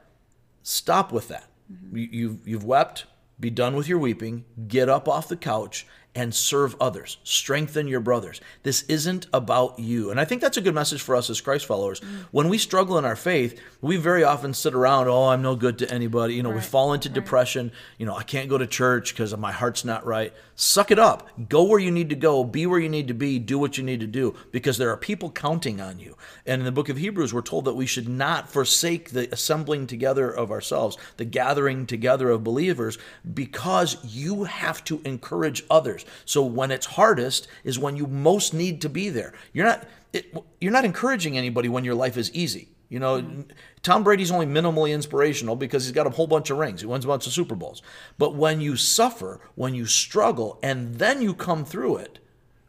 stop 0.62 1.12
with 1.12 1.28
that. 1.28 1.48
Mm-hmm. 1.72 1.96
You, 1.96 2.08
you've, 2.10 2.48
you've 2.48 2.64
wept, 2.64 3.06
be 3.40 3.50
done 3.50 3.74
with 3.74 3.88
your 3.88 3.98
weeping, 3.98 4.44
get 4.68 4.88
up 4.88 5.08
off 5.08 5.28
the 5.28 5.36
couch 5.36 5.86
and 6.14 6.34
serve 6.34 6.76
others. 6.78 7.16
Strengthen 7.24 7.88
your 7.88 8.00
brothers. 8.00 8.40
This 8.62 8.82
isn't 8.82 9.26
about 9.32 9.78
you. 9.78 10.10
And 10.10 10.20
I 10.20 10.26
think 10.26 10.42
that's 10.42 10.58
a 10.58 10.60
good 10.60 10.74
message 10.74 11.00
for 11.00 11.16
us 11.16 11.30
as 11.30 11.40
Christ 11.40 11.64
followers. 11.64 12.00
Mm. 12.00 12.26
When 12.32 12.48
we 12.50 12.58
struggle 12.58 12.98
in 12.98 13.06
our 13.06 13.16
faith, 13.16 13.58
we 13.80 13.96
very 13.96 14.22
often 14.22 14.52
sit 14.52 14.74
around, 14.74 15.08
oh, 15.08 15.28
I'm 15.28 15.40
no 15.40 15.56
good 15.56 15.78
to 15.78 15.90
anybody. 15.90 16.34
You 16.34 16.42
know, 16.42 16.50
right. 16.50 16.56
we 16.56 16.62
fall 16.62 16.92
into 16.92 17.08
right. 17.08 17.14
depression. 17.14 17.72
You 17.96 18.04
know, 18.04 18.14
I 18.14 18.24
can't 18.24 18.50
go 18.50 18.58
to 18.58 18.66
church 18.66 19.14
because 19.14 19.34
my 19.38 19.52
heart's 19.52 19.86
not 19.86 20.04
right. 20.04 20.34
Suck 20.54 20.90
it 20.90 20.98
up. 20.98 21.28
Go 21.48 21.64
where 21.64 21.78
you 21.78 21.90
need 21.90 22.10
to 22.10 22.14
go. 22.14 22.44
Be 22.44 22.66
where 22.66 22.78
you 22.78 22.88
need 22.88 23.08
to 23.08 23.14
be. 23.14 23.38
Do 23.38 23.58
what 23.58 23.78
you 23.78 23.84
need 23.84 24.00
to 24.00 24.06
do 24.06 24.34
because 24.50 24.78
there 24.78 24.90
are 24.90 24.96
people 24.96 25.30
counting 25.30 25.80
on 25.80 25.98
you. 25.98 26.16
And 26.46 26.60
in 26.60 26.66
the 26.66 26.72
book 26.72 26.88
of 26.88 26.98
Hebrews, 26.98 27.32
we're 27.32 27.42
told 27.42 27.64
that 27.64 27.74
we 27.74 27.86
should 27.86 28.08
not 28.08 28.50
forsake 28.50 29.10
the 29.10 29.32
assembling 29.32 29.86
together 29.86 30.30
of 30.30 30.50
ourselves, 30.50 30.98
the 31.16 31.24
gathering 31.24 31.86
together 31.86 32.30
of 32.30 32.44
believers, 32.44 32.98
because 33.32 33.96
you 34.04 34.44
have 34.44 34.84
to 34.84 35.00
encourage 35.04 35.64
others. 35.70 36.04
So 36.24 36.44
when 36.44 36.70
it's 36.70 36.86
hardest 36.86 37.48
is 37.64 37.78
when 37.78 37.96
you 37.96 38.06
most 38.06 38.52
need 38.52 38.80
to 38.82 38.88
be 38.88 39.08
there. 39.08 39.32
You're 39.52 39.66
not 39.66 39.88
it, 40.12 40.36
you're 40.60 40.72
not 40.72 40.84
encouraging 40.84 41.38
anybody 41.38 41.68
when 41.70 41.84
your 41.84 41.94
life 41.94 42.16
is 42.16 42.30
easy. 42.34 42.68
You 42.92 42.98
know, 42.98 43.22
mm-hmm. 43.22 43.40
Tom 43.80 44.04
Brady's 44.04 44.30
only 44.30 44.44
minimally 44.44 44.92
inspirational 44.92 45.56
because 45.56 45.84
he's 45.84 45.92
got 45.92 46.06
a 46.06 46.10
whole 46.10 46.26
bunch 46.26 46.50
of 46.50 46.58
rings. 46.58 46.82
He 46.82 46.86
wins 46.86 47.06
a 47.06 47.08
bunch 47.08 47.26
of 47.26 47.32
Super 47.32 47.54
Bowls. 47.54 47.80
But 48.18 48.34
when 48.34 48.60
you 48.60 48.76
suffer, 48.76 49.40
when 49.54 49.72
you 49.72 49.86
struggle, 49.86 50.58
and 50.62 50.96
then 50.96 51.22
you 51.22 51.32
come 51.32 51.64
through 51.64 51.96
it, 51.96 52.18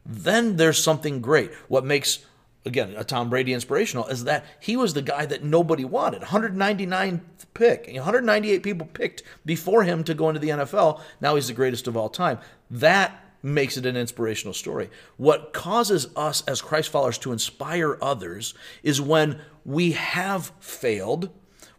then 0.05 0.55
there's 0.55 0.81
something 0.81 1.19
great. 1.19 1.53
What 1.67 1.83
makes 1.83 2.19
again 2.65 2.93
a 2.95 3.03
Tom 3.03 3.29
Brady 3.29 3.51
inspirational 3.51 4.07
is 4.07 4.23
that 4.23 4.45
he 4.62 4.77
was 4.77 4.93
the 4.93 5.01
guy 5.01 5.25
that 5.25 5.43
nobody 5.43 5.83
wanted. 5.83 6.21
199th 6.21 7.19
pick, 7.53 7.89
198 7.93 8.63
people 8.63 8.88
picked 8.88 9.23
before 9.45 9.83
him 9.83 10.05
to 10.05 10.13
go 10.13 10.29
into 10.29 10.39
the 10.39 10.49
NFL. 10.49 11.01
Now 11.19 11.36
he's 11.36 11.47
the 11.47 11.53
greatest 11.53 11.86
of 11.86 11.97
all 11.97 12.07
time. 12.07 12.39
That 12.71 13.22
makes 13.43 13.75
it 13.75 13.86
an 13.86 13.97
inspirational 13.97 14.53
story. 14.53 14.89
What 15.17 15.51
causes 15.51 16.08
us 16.15 16.41
as 16.47 16.62
Christ 16.62 16.89
followers 16.89 17.17
to 17.19 17.34
inspire 17.34 17.97
others 18.01 18.53
is 18.82 19.01
when 19.01 19.41
we 19.65 19.91
have 19.91 20.53
failed, 20.60 21.29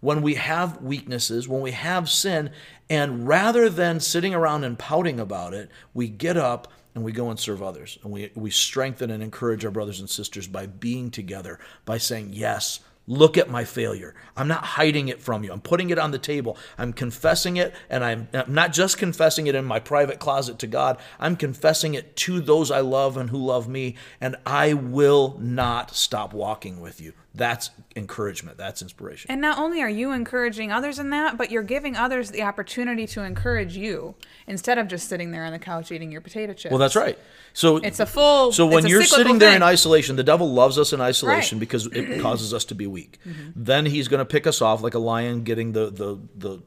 when 0.00 0.20
we 0.20 0.34
have 0.34 0.82
weaknesses, 0.82 1.48
when 1.48 1.62
we 1.62 1.70
have 1.72 2.10
sin, 2.10 2.50
and 2.90 3.26
rather 3.26 3.70
than 3.70 3.98
sitting 3.98 4.34
around 4.34 4.64
and 4.64 4.78
pouting 4.78 5.18
about 5.18 5.54
it, 5.54 5.70
we 5.94 6.06
get 6.06 6.36
up 6.36 6.70
and 6.94 7.02
we 7.02 7.12
go 7.12 7.30
and 7.30 7.40
serve 7.40 7.62
others. 7.62 7.98
And 8.02 8.12
we, 8.12 8.30
we 8.34 8.50
strengthen 8.50 9.10
and 9.10 9.22
encourage 9.22 9.64
our 9.64 9.70
brothers 9.70 10.00
and 10.00 10.08
sisters 10.08 10.46
by 10.46 10.66
being 10.66 11.10
together, 11.10 11.58
by 11.86 11.98
saying, 11.98 12.30
Yes, 12.32 12.80
Look 13.06 13.36
at 13.36 13.50
my 13.50 13.64
failure. 13.64 14.14
I'm 14.36 14.48
not 14.48 14.64
hiding 14.64 15.08
it 15.08 15.20
from 15.20 15.44
you. 15.44 15.52
I'm 15.52 15.60
putting 15.60 15.90
it 15.90 15.98
on 15.98 16.10
the 16.10 16.18
table. 16.18 16.56
I'm 16.78 16.92
confessing 16.92 17.58
it, 17.58 17.74
and 17.90 18.02
I'm 18.02 18.28
not 18.48 18.72
just 18.72 18.96
confessing 18.96 19.46
it 19.46 19.54
in 19.54 19.66
my 19.66 19.78
private 19.78 20.18
closet 20.18 20.58
to 20.60 20.66
God. 20.66 20.98
I'm 21.18 21.36
confessing 21.36 21.94
it 21.94 22.16
to 22.16 22.40
those 22.40 22.70
I 22.70 22.80
love 22.80 23.16
and 23.16 23.28
who 23.28 23.38
love 23.38 23.68
me, 23.68 23.96
and 24.20 24.36
I 24.46 24.72
will 24.72 25.36
not 25.38 25.94
stop 25.94 26.32
walking 26.32 26.80
with 26.80 27.00
you. 27.00 27.12
That's 27.36 27.70
encouragement. 27.96 28.58
That's 28.58 28.80
inspiration. 28.80 29.28
And 29.28 29.40
not 29.40 29.58
only 29.58 29.82
are 29.82 29.88
you 29.88 30.12
encouraging 30.12 30.70
others 30.70 31.00
in 31.00 31.10
that, 31.10 31.36
but 31.36 31.50
you're 31.50 31.64
giving 31.64 31.96
others 31.96 32.30
the 32.30 32.42
opportunity 32.42 33.08
to 33.08 33.22
encourage 33.22 33.76
you 33.76 34.14
instead 34.46 34.78
of 34.78 34.86
just 34.86 35.08
sitting 35.08 35.32
there 35.32 35.44
on 35.44 35.52
the 35.52 35.58
couch 35.58 35.90
eating 35.90 36.12
your 36.12 36.20
potato 36.20 36.52
chips. 36.52 36.70
Well, 36.70 36.78
that's 36.78 36.94
right. 36.94 37.18
So 37.52 37.78
it's 37.78 37.98
a 37.98 38.06
full. 38.06 38.52
So 38.52 38.66
when 38.66 38.86
you're 38.86 39.02
sitting 39.02 39.38
there 39.38 39.50
thing. 39.50 39.56
in 39.56 39.62
isolation, 39.64 40.14
the 40.14 40.22
devil 40.22 40.52
loves 40.52 40.78
us 40.78 40.92
in 40.92 41.00
isolation 41.00 41.58
right. 41.58 41.60
because 41.60 41.86
it 41.86 42.20
causes 42.22 42.54
us 42.54 42.64
to 42.66 42.76
be 42.76 42.86
weak. 42.86 43.18
Mm-hmm. 43.26 43.50
Then 43.56 43.86
he's 43.86 44.06
going 44.06 44.18
to 44.18 44.24
pick 44.24 44.46
us 44.46 44.62
off 44.62 44.80
like 44.82 44.94
a 44.94 45.00
lion 45.00 45.42
getting 45.42 45.72
the 45.72 45.90
the 45.90 46.20
the 46.36 46.62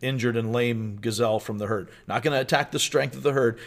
injured 0.00 0.36
and 0.36 0.52
lame 0.52 0.98
gazelle 1.00 1.40
from 1.40 1.58
the 1.58 1.66
herd. 1.66 1.90
Not 2.06 2.22
going 2.22 2.34
to 2.34 2.40
attack 2.40 2.70
the 2.70 2.78
strength 2.78 3.16
of 3.16 3.22
the 3.22 3.32
herd 3.32 3.58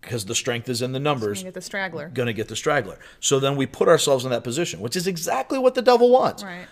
because 0.00 0.24
the 0.26 0.34
strength 0.34 0.68
is 0.68 0.82
in 0.82 0.92
the 0.92 1.00
numbers. 1.00 1.38
Gonna 1.40 1.48
Get 1.48 1.54
the 1.54 1.60
straggler. 1.62 2.08
Going 2.08 2.26
to 2.26 2.32
get 2.32 2.48
the 2.48 2.56
straggler. 2.56 2.98
So 3.20 3.40
then 3.40 3.56
we 3.56 3.66
put 3.66 3.88
ourselves 3.88 4.24
in 4.24 4.30
that 4.30 4.44
position, 4.44 4.80
which 4.80 4.96
is 4.96 5.06
exactly 5.06 5.58
what 5.58 5.74
the 5.74 5.82
devil 5.82 6.10
wants. 6.10 6.42
Right. 6.44 6.66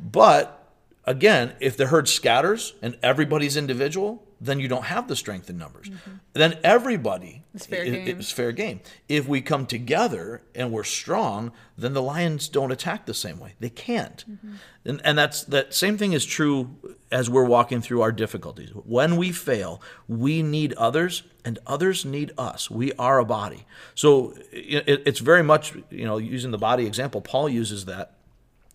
But 0.00 0.72
again, 1.04 1.54
if 1.60 1.76
the 1.76 1.86
herd 1.86 2.08
scatters 2.08 2.74
and 2.82 2.96
everybody's 3.02 3.56
individual, 3.56 4.22
then 4.40 4.60
you 4.60 4.68
don't 4.68 4.84
have 4.84 5.08
the 5.08 5.16
strength 5.16 5.50
in 5.50 5.58
numbers. 5.58 5.88
Mm-hmm. 5.88 6.10
Then 6.34 6.58
everybody 6.62 7.42
It's 7.52 7.66
fair 7.66 7.82
i- 7.82 7.86
i- 7.86 7.90
game. 7.90 8.20
it's 8.20 8.30
fair 8.30 8.52
game. 8.52 8.80
If 9.08 9.26
we 9.26 9.40
come 9.40 9.66
together 9.66 10.42
and 10.54 10.70
we're 10.70 10.84
strong, 10.84 11.50
then 11.76 11.92
the 11.94 12.02
lions 12.02 12.48
don't 12.48 12.70
attack 12.70 13.06
the 13.06 13.14
same 13.14 13.40
way. 13.40 13.54
They 13.58 13.70
can't. 13.70 14.24
Mm-hmm. 14.30 14.52
And, 14.84 15.00
and 15.04 15.18
that's 15.18 15.42
that 15.44 15.74
same 15.74 15.98
thing 15.98 16.12
is 16.12 16.24
true 16.24 16.76
as 17.10 17.30
we're 17.30 17.44
walking 17.44 17.80
through 17.80 18.02
our 18.02 18.12
difficulties. 18.12 18.70
When 18.70 19.16
we 19.16 19.32
fail, 19.32 19.80
we 20.06 20.42
need 20.42 20.74
others 20.74 21.22
and 21.44 21.58
others 21.66 22.04
need 22.04 22.32
us. 22.36 22.70
We 22.70 22.92
are 22.94 23.18
a 23.18 23.24
body. 23.24 23.66
So 23.94 24.34
it, 24.52 25.02
it's 25.06 25.20
very 25.20 25.42
much, 25.42 25.74
you 25.90 26.04
know, 26.04 26.18
using 26.18 26.50
the 26.50 26.58
body 26.58 26.86
example, 26.86 27.20
Paul 27.20 27.48
uses 27.48 27.86
that 27.86 28.14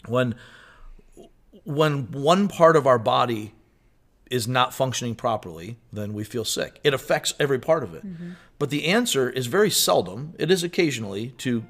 when 0.07 0.35
when 1.65 2.11
one 2.11 2.47
part 2.47 2.75
of 2.75 2.85
our 2.85 2.99
body 2.99 3.53
is 4.29 4.47
not 4.47 4.73
functioning 4.73 5.15
properly, 5.15 5.77
then 5.93 6.13
we 6.13 6.23
feel 6.23 6.43
sick. 6.43 6.79
It 6.83 6.93
affects 6.93 7.33
every 7.39 7.59
part 7.59 7.83
of 7.83 7.93
it. 7.93 8.05
Mm-hmm. 8.05 8.31
But 8.59 8.69
the 8.69 8.85
answer 8.85 9.29
is 9.29 9.47
very 9.47 9.69
seldom. 9.69 10.33
It 10.39 10.49
is 10.49 10.63
occasionally 10.63 11.29
to, 11.39 11.63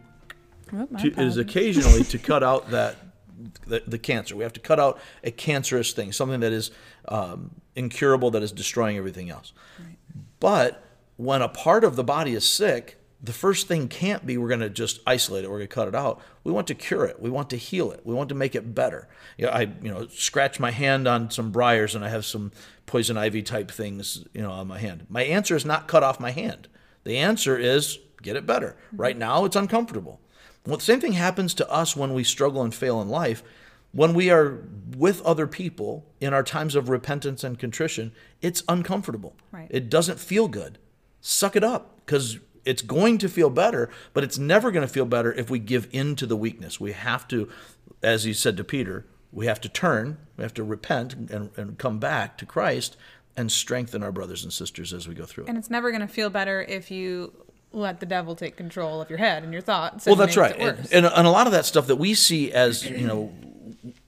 Oh, 0.72 0.88
to 1.00 1.08
it 1.08 1.20
is 1.20 1.38
occasionally 1.38 2.04
to 2.06 2.18
cut 2.18 2.42
out 2.42 2.72
that 2.72 2.96
the, 3.68 3.84
the 3.86 4.00
cancer. 4.00 4.36
We 4.36 4.44
have 4.44 4.54
to 4.54 4.60
cut 4.60 4.80
out 4.80 5.00
a 5.24 5.32
cancerous 5.32 5.92
thing, 5.92 6.12
something 6.12 6.40
that 6.42 6.52
is 6.52 6.72
um, 7.08 7.52
incurable, 7.76 8.32
that 8.32 8.44
is 8.44 8.52
destroying 8.52 8.98
everything 8.98 9.30
else. 9.30 9.54
But 10.40 10.84
when 11.18 11.42
a 11.42 11.50
part 11.50 11.84
of 11.84 11.96
the 11.96 12.04
body 12.04 12.34
is 12.34 12.46
sick, 12.46 12.98
the 13.24 13.34
first 13.34 13.70
thing 13.70 13.88
can't 13.88 14.26
be 14.26 14.38
we're 14.38 14.50
going 14.50 14.60
to 14.60 14.70
just 14.70 15.00
isolate 15.08 15.46
it. 15.46 15.50
We're 15.50 15.60
going 15.60 15.70
to 15.70 15.74
cut 15.74 15.88
it 15.88 15.96
out. 15.96 16.22
We 16.44 16.52
want 16.52 16.68
to 16.68 16.76
cure 16.76 17.06
it. 17.06 17.22
We 17.22 17.30
want 17.30 17.50
to 17.52 17.58
heal 17.58 17.92
it. 17.92 18.02
We 18.04 18.14
want 18.14 18.28
to 18.30 18.36
make 18.36 18.54
it 18.54 18.76
better. 18.76 19.08
You 19.38 19.46
know, 19.46 19.52
I 19.54 19.62
you 19.82 19.90
know 19.90 20.08
scratch 20.08 20.60
my 20.60 20.72
hand 20.72 21.08
on 21.08 21.32
some 21.32 21.52
briars 21.52 21.96
and 21.96 22.04
I 22.04 22.10
have 22.10 22.26
some 22.26 22.52
poison 22.86 23.18
ivy 23.18 23.42
type 23.42 23.72
things 23.72 24.26
you 24.34 24.42
know 24.42 24.52
on 24.52 24.68
my 24.68 24.78
hand. 24.78 25.06
My 25.08 25.24
answer 25.24 25.56
is 25.56 25.64
not 25.64 25.88
cut 25.88 26.04
off 26.04 26.20
my 26.20 26.32
hand. 26.32 26.68
The 27.06 27.18
answer 27.18 27.58
is 27.58 27.98
get 28.22 28.36
it 28.36 28.46
better. 28.46 28.76
Right 28.92 29.18
now 29.18 29.46
it's 29.46 29.56
uncomfortable. 29.56 30.20
Well, 30.66 30.78
the 30.78 30.84
same 30.84 31.02
thing 31.02 31.14
happens 31.14 31.54
to 31.56 31.70
us 31.70 31.96
when 31.96 32.14
we 32.14 32.24
struggle 32.24 32.62
and 32.62 32.74
fail 32.74 33.02
in 33.02 33.10
life. 33.10 33.44
When 33.92 34.14
we 34.14 34.32
are 34.32 34.60
with 34.98 35.22
other 35.22 35.46
people 35.46 36.06
in 36.20 36.34
our 36.34 36.44
times 36.44 36.76
of 36.76 36.90
repentance 36.90 37.44
and 37.44 37.60
contrition, 37.60 38.12
it's 38.42 38.64
uncomfortable. 38.68 39.36
Right. 39.52 39.68
It 39.70 39.90
doesn't 39.90 40.20
feel 40.20 40.48
good. 40.48 40.80
Suck 41.22 41.56
it 41.56 41.64
up 41.64 42.00
because 42.06 42.40
it's 42.66 42.82
going 42.82 43.18
to 43.20 43.30
feel 43.30 43.50
better, 43.50 43.90
but 44.14 44.24
it's 44.24 44.38
never 44.38 44.72
going 44.72 44.88
to 44.88 44.92
feel 44.92 45.06
better 45.06 45.32
if 45.34 45.50
we 45.50 45.60
give 45.60 45.88
in 45.92 46.16
to 46.16 46.26
the 46.26 46.38
weakness. 46.38 46.80
We 46.80 46.94
have 46.94 47.28
to, 47.28 47.50
as 48.02 48.24
he 48.24 48.34
said 48.34 48.58
to 48.58 48.64
Peter, 48.64 49.06
we 49.32 49.46
have 49.48 49.62
to 49.62 49.70
turn, 49.70 50.18
we 50.38 50.44
have 50.44 50.54
to 50.56 50.64
repent 50.64 51.14
and, 51.14 51.50
and 51.56 51.78
come 51.78 52.00
back 52.00 52.38
to 52.38 52.46
Christ 52.46 52.96
and 53.36 53.52
strengthen 53.52 54.04
our 54.04 54.12
brothers 54.12 54.44
and 54.44 54.54
sisters 54.54 54.94
as 54.94 55.08
we 55.08 55.16
go 55.16 55.26
through 55.26 55.46
it. 55.46 55.50
And 55.50 55.58
it's 55.58 55.70
never 55.70 55.92
going 55.92 56.02
to 56.02 56.08
feel 56.08 56.30
better 56.30 56.62
if 56.64 56.92
you 56.92 57.34
let 57.74 58.00
the 58.00 58.06
devil 58.06 58.36
take 58.36 58.56
control 58.56 59.02
of 59.02 59.10
your 59.10 59.20
head 59.20 59.44
and 59.44 59.52
your 59.52 59.62
thoughts. 59.62 60.06
Well, 60.06 60.16
that's 60.16 60.38
right. 60.38 60.56
And, 60.58 60.88
and, 60.92 61.06
and 61.06 61.28
a 61.28 61.30
lot 61.30 61.48
of 61.48 61.54
that 61.54 61.66
stuff 61.66 61.88
that 61.88 61.98
we 61.98 62.14
see 62.14 62.52
as, 62.54 62.88
you 62.90 63.08
know, 63.08 63.34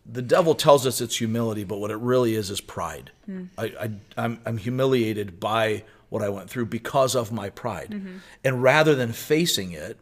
the 0.05 0.21
devil 0.21 0.55
tells 0.55 0.85
us 0.85 1.01
it's 1.01 1.17
humility, 1.17 1.63
but 1.63 1.79
what 1.79 1.91
it 1.91 1.97
really 1.97 2.35
is 2.35 2.49
is 2.49 2.61
pride. 2.61 3.11
Hmm. 3.25 3.45
I, 3.57 3.65
I, 3.65 3.89
I'm, 4.17 4.39
I'm 4.45 4.57
humiliated 4.57 5.39
by 5.39 5.83
what 6.09 6.21
I 6.21 6.29
went 6.29 6.49
through 6.49 6.67
because 6.67 7.15
of 7.15 7.31
my 7.31 7.49
pride. 7.49 7.89
Mm-hmm. 7.89 8.17
And 8.43 8.63
rather 8.63 8.95
than 8.95 9.11
facing 9.11 9.71
it, 9.71 9.99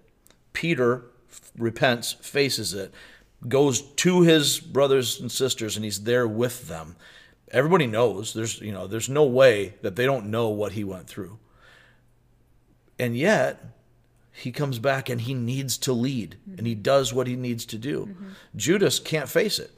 Peter 0.52 1.06
f- 1.32 1.52
repents, 1.58 2.14
faces 2.14 2.74
it, 2.74 2.94
goes 3.48 3.82
to 3.82 4.22
his 4.22 4.60
brothers 4.60 5.20
and 5.20 5.32
sisters, 5.32 5.76
and 5.76 5.84
he's 5.84 6.04
there 6.04 6.28
with 6.28 6.68
them. 6.68 6.96
Everybody 7.52 7.88
knows 7.88 8.34
there's 8.34 8.60
you 8.62 8.72
know 8.72 8.88
there's 8.88 9.10
no 9.10 9.24
way 9.26 9.76
that 9.82 9.96
they 9.96 10.06
don't 10.06 10.28
know 10.28 10.50
what 10.50 10.72
he 10.72 10.84
went 10.84 11.08
through. 11.08 11.38
And 13.00 13.18
yet, 13.18 13.64
he 14.32 14.52
comes 14.52 14.80
back 14.80 15.10
and 15.10 15.22
he 15.22 15.34
needs 15.34 15.78
to 15.80 15.94
lead 15.94 16.38
and 16.58 16.66
he 16.66 16.74
does 16.76 17.14
what 17.14 17.28
he 17.28 17.36
needs 17.36 17.66
to 17.68 17.78
do. 17.78 18.16
Judas 18.56 19.00
can't 19.00 19.30
face 19.30 19.60
it. 19.60 19.72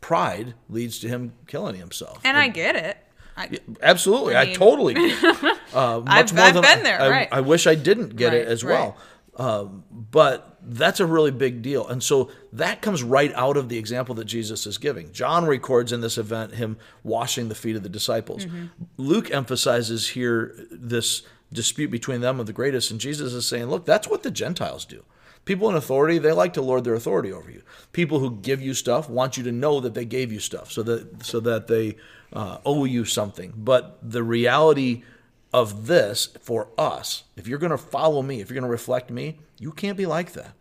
Pride 0.00 0.54
leads 0.68 0.98
to 1.00 1.08
him 1.08 1.32
killing 1.46 1.76
himself. 1.76 2.20
and 2.24 2.36
I 2.36 2.48
get 2.48 2.74
it. 2.76 2.96
I, 3.36 3.58
Absolutely, 3.80 4.36
I, 4.36 4.46
mean- 4.46 4.56
totally. 4.56 4.94
get 4.94 5.24
it. 5.24 5.58
Uh, 5.72 6.00
much 6.04 6.34
I've- 6.34 6.34
more 6.36 6.44
I've 6.44 6.52
than 6.54 6.62
been 6.62 6.78
I- 6.80 6.82
there, 6.82 7.00
I, 7.00 7.08
right. 7.08 7.28
I 7.32 7.40
wish 7.40 7.66
I 7.66 7.74
didn't 7.74 8.14
get 8.16 8.34
it 8.34 8.46
as 8.46 8.62
right. 8.62 8.74
well. 8.74 8.96
Um, 9.38 9.84
but 9.90 10.58
that's 10.62 11.00
a 11.00 11.06
really 11.06 11.30
big 11.30 11.62
deal, 11.62 11.88
and 11.88 12.02
so 12.02 12.30
that 12.52 12.82
comes 12.82 13.02
right 13.02 13.32
out 13.34 13.56
of 13.56 13.70
the 13.70 13.78
example 13.78 14.14
that 14.16 14.26
Jesus 14.26 14.66
is 14.66 14.76
giving. 14.76 15.10
John 15.12 15.46
records 15.46 15.90
in 15.92 16.02
this 16.02 16.18
event 16.18 16.52
him 16.56 16.76
washing 17.02 17.48
the 17.48 17.54
feet 17.54 17.74
of 17.74 17.82
the 17.82 17.88
disciples. 17.88 18.44
Mm-hmm. 18.44 18.66
Luke 18.98 19.30
emphasizes 19.30 20.10
here 20.10 20.54
this 20.70 21.22
dispute 21.52 21.90
between 21.90 22.20
them 22.20 22.38
and 22.38 22.48
the 22.48 22.52
greatest, 22.52 22.90
and 22.90 23.00
Jesus 23.00 23.32
is 23.32 23.46
saying, 23.46 23.66
"Look, 23.66 23.84
that's 23.84 24.08
what 24.08 24.22
the 24.22 24.30
Gentiles 24.30 24.84
do." 24.84 25.04
People 25.44 25.68
in 25.68 25.74
authority, 25.74 26.18
they 26.18 26.32
like 26.32 26.52
to 26.52 26.62
lord 26.62 26.84
their 26.84 26.94
authority 26.94 27.32
over 27.32 27.50
you. 27.50 27.62
People 27.92 28.20
who 28.20 28.38
give 28.42 28.62
you 28.62 28.74
stuff 28.74 29.10
want 29.10 29.36
you 29.36 29.42
to 29.42 29.52
know 29.52 29.80
that 29.80 29.94
they 29.94 30.04
gave 30.04 30.32
you 30.32 30.38
stuff, 30.38 30.70
so 30.70 30.82
that 30.84 31.24
so 31.24 31.40
that 31.40 31.66
they 31.66 31.96
uh, 32.32 32.58
owe 32.64 32.84
you 32.84 33.04
something. 33.04 33.52
But 33.56 33.98
the 34.02 34.22
reality 34.22 35.02
of 35.52 35.86
this 35.86 36.28
for 36.40 36.68
us, 36.78 37.24
if 37.36 37.46
you're 37.46 37.58
going 37.58 37.70
to 37.70 37.78
follow 37.78 38.22
me, 38.22 38.40
if 38.40 38.48
you're 38.48 38.60
going 38.60 38.68
to 38.68 38.70
reflect 38.70 39.10
me, 39.10 39.38
you 39.58 39.72
can't 39.72 39.98
be 39.98 40.06
like 40.06 40.32
that. 40.32 40.54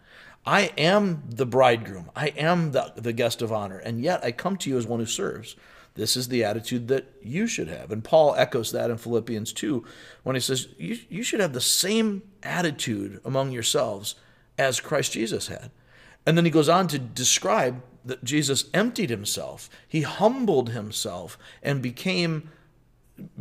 I 0.46 0.72
am 0.78 1.24
the 1.30 1.46
bridegroom. 1.46 2.10
I 2.16 2.28
am 2.30 2.72
the, 2.72 2.94
the 2.96 3.14
guest 3.14 3.42
of 3.42 3.52
honor, 3.52 3.78
and 3.78 4.02
yet 4.02 4.24
I 4.26 4.32
come 4.32 4.58
to 4.58 4.70
you 4.70 4.78
as 4.78 4.88
one 4.88 5.00
who 5.00 5.06
serves. 5.06 5.56
This 5.96 6.16
is 6.16 6.30
the 6.30 6.44
attitude 6.44 6.88
that 6.88 7.14
you 7.22 7.48
should 7.48 7.68
have. 7.68 7.92
And 7.92 8.04
Paul 8.04 8.34
echoes 8.36 8.72
that 8.72 8.90
in 8.90 8.98
Philippians 8.98 9.52
2 9.54 9.84
when 10.24 10.36
he 10.36 10.40
says, 10.40 10.70
You, 10.78 10.98
you 11.10 11.24
should 11.24 11.42
have 11.42 11.54
the 11.54 11.62
same 11.62 12.24
attitude 12.44 13.20
among 13.26 13.52
yourselves 13.52 14.16
as 14.58 14.80
Christ 14.80 15.12
Jesus 15.12 15.48
had. 15.48 15.72
And 16.26 16.38
then 16.38 16.46
he 16.46 16.52
goes 16.52 16.70
on 16.70 16.88
to 16.90 17.00
describe 17.00 17.82
that 18.06 18.24
Jesus 18.24 18.66
emptied 18.74 19.10
himself, 19.10 19.70
he 19.88 20.02
humbled 20.02 20.70
himself, 20.70 21.38
and 21.62 21.82
became 21.82 22.50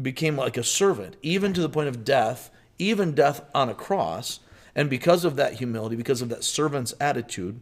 became 0.02 0.36
like 0.36 0.58
a 0.58 0.64
servant, 0.64 1.16
even 1.22 1.54
to 1.54 1.60
the 1.62 1.68
point 1.68 1.88
of 1.88 2.04
death, 2.04 2.50
even 2.78 3.14
death 3.14 3.40
on 3.54 3.70
a 3.70 3.74
cross. 3.74 4.40
And 4.74 4.90
because 4.90 5.24
of 5.24 5.36
that 5.36 5.54
humility, 5.54 5.96
because 5.96 6.20
of 6.20 6.28
that 6.28 6.44
servant's 6.44 6.92
attitude, 7.00 7.60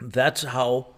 that's 0.00 0.42
how 0.42 0.93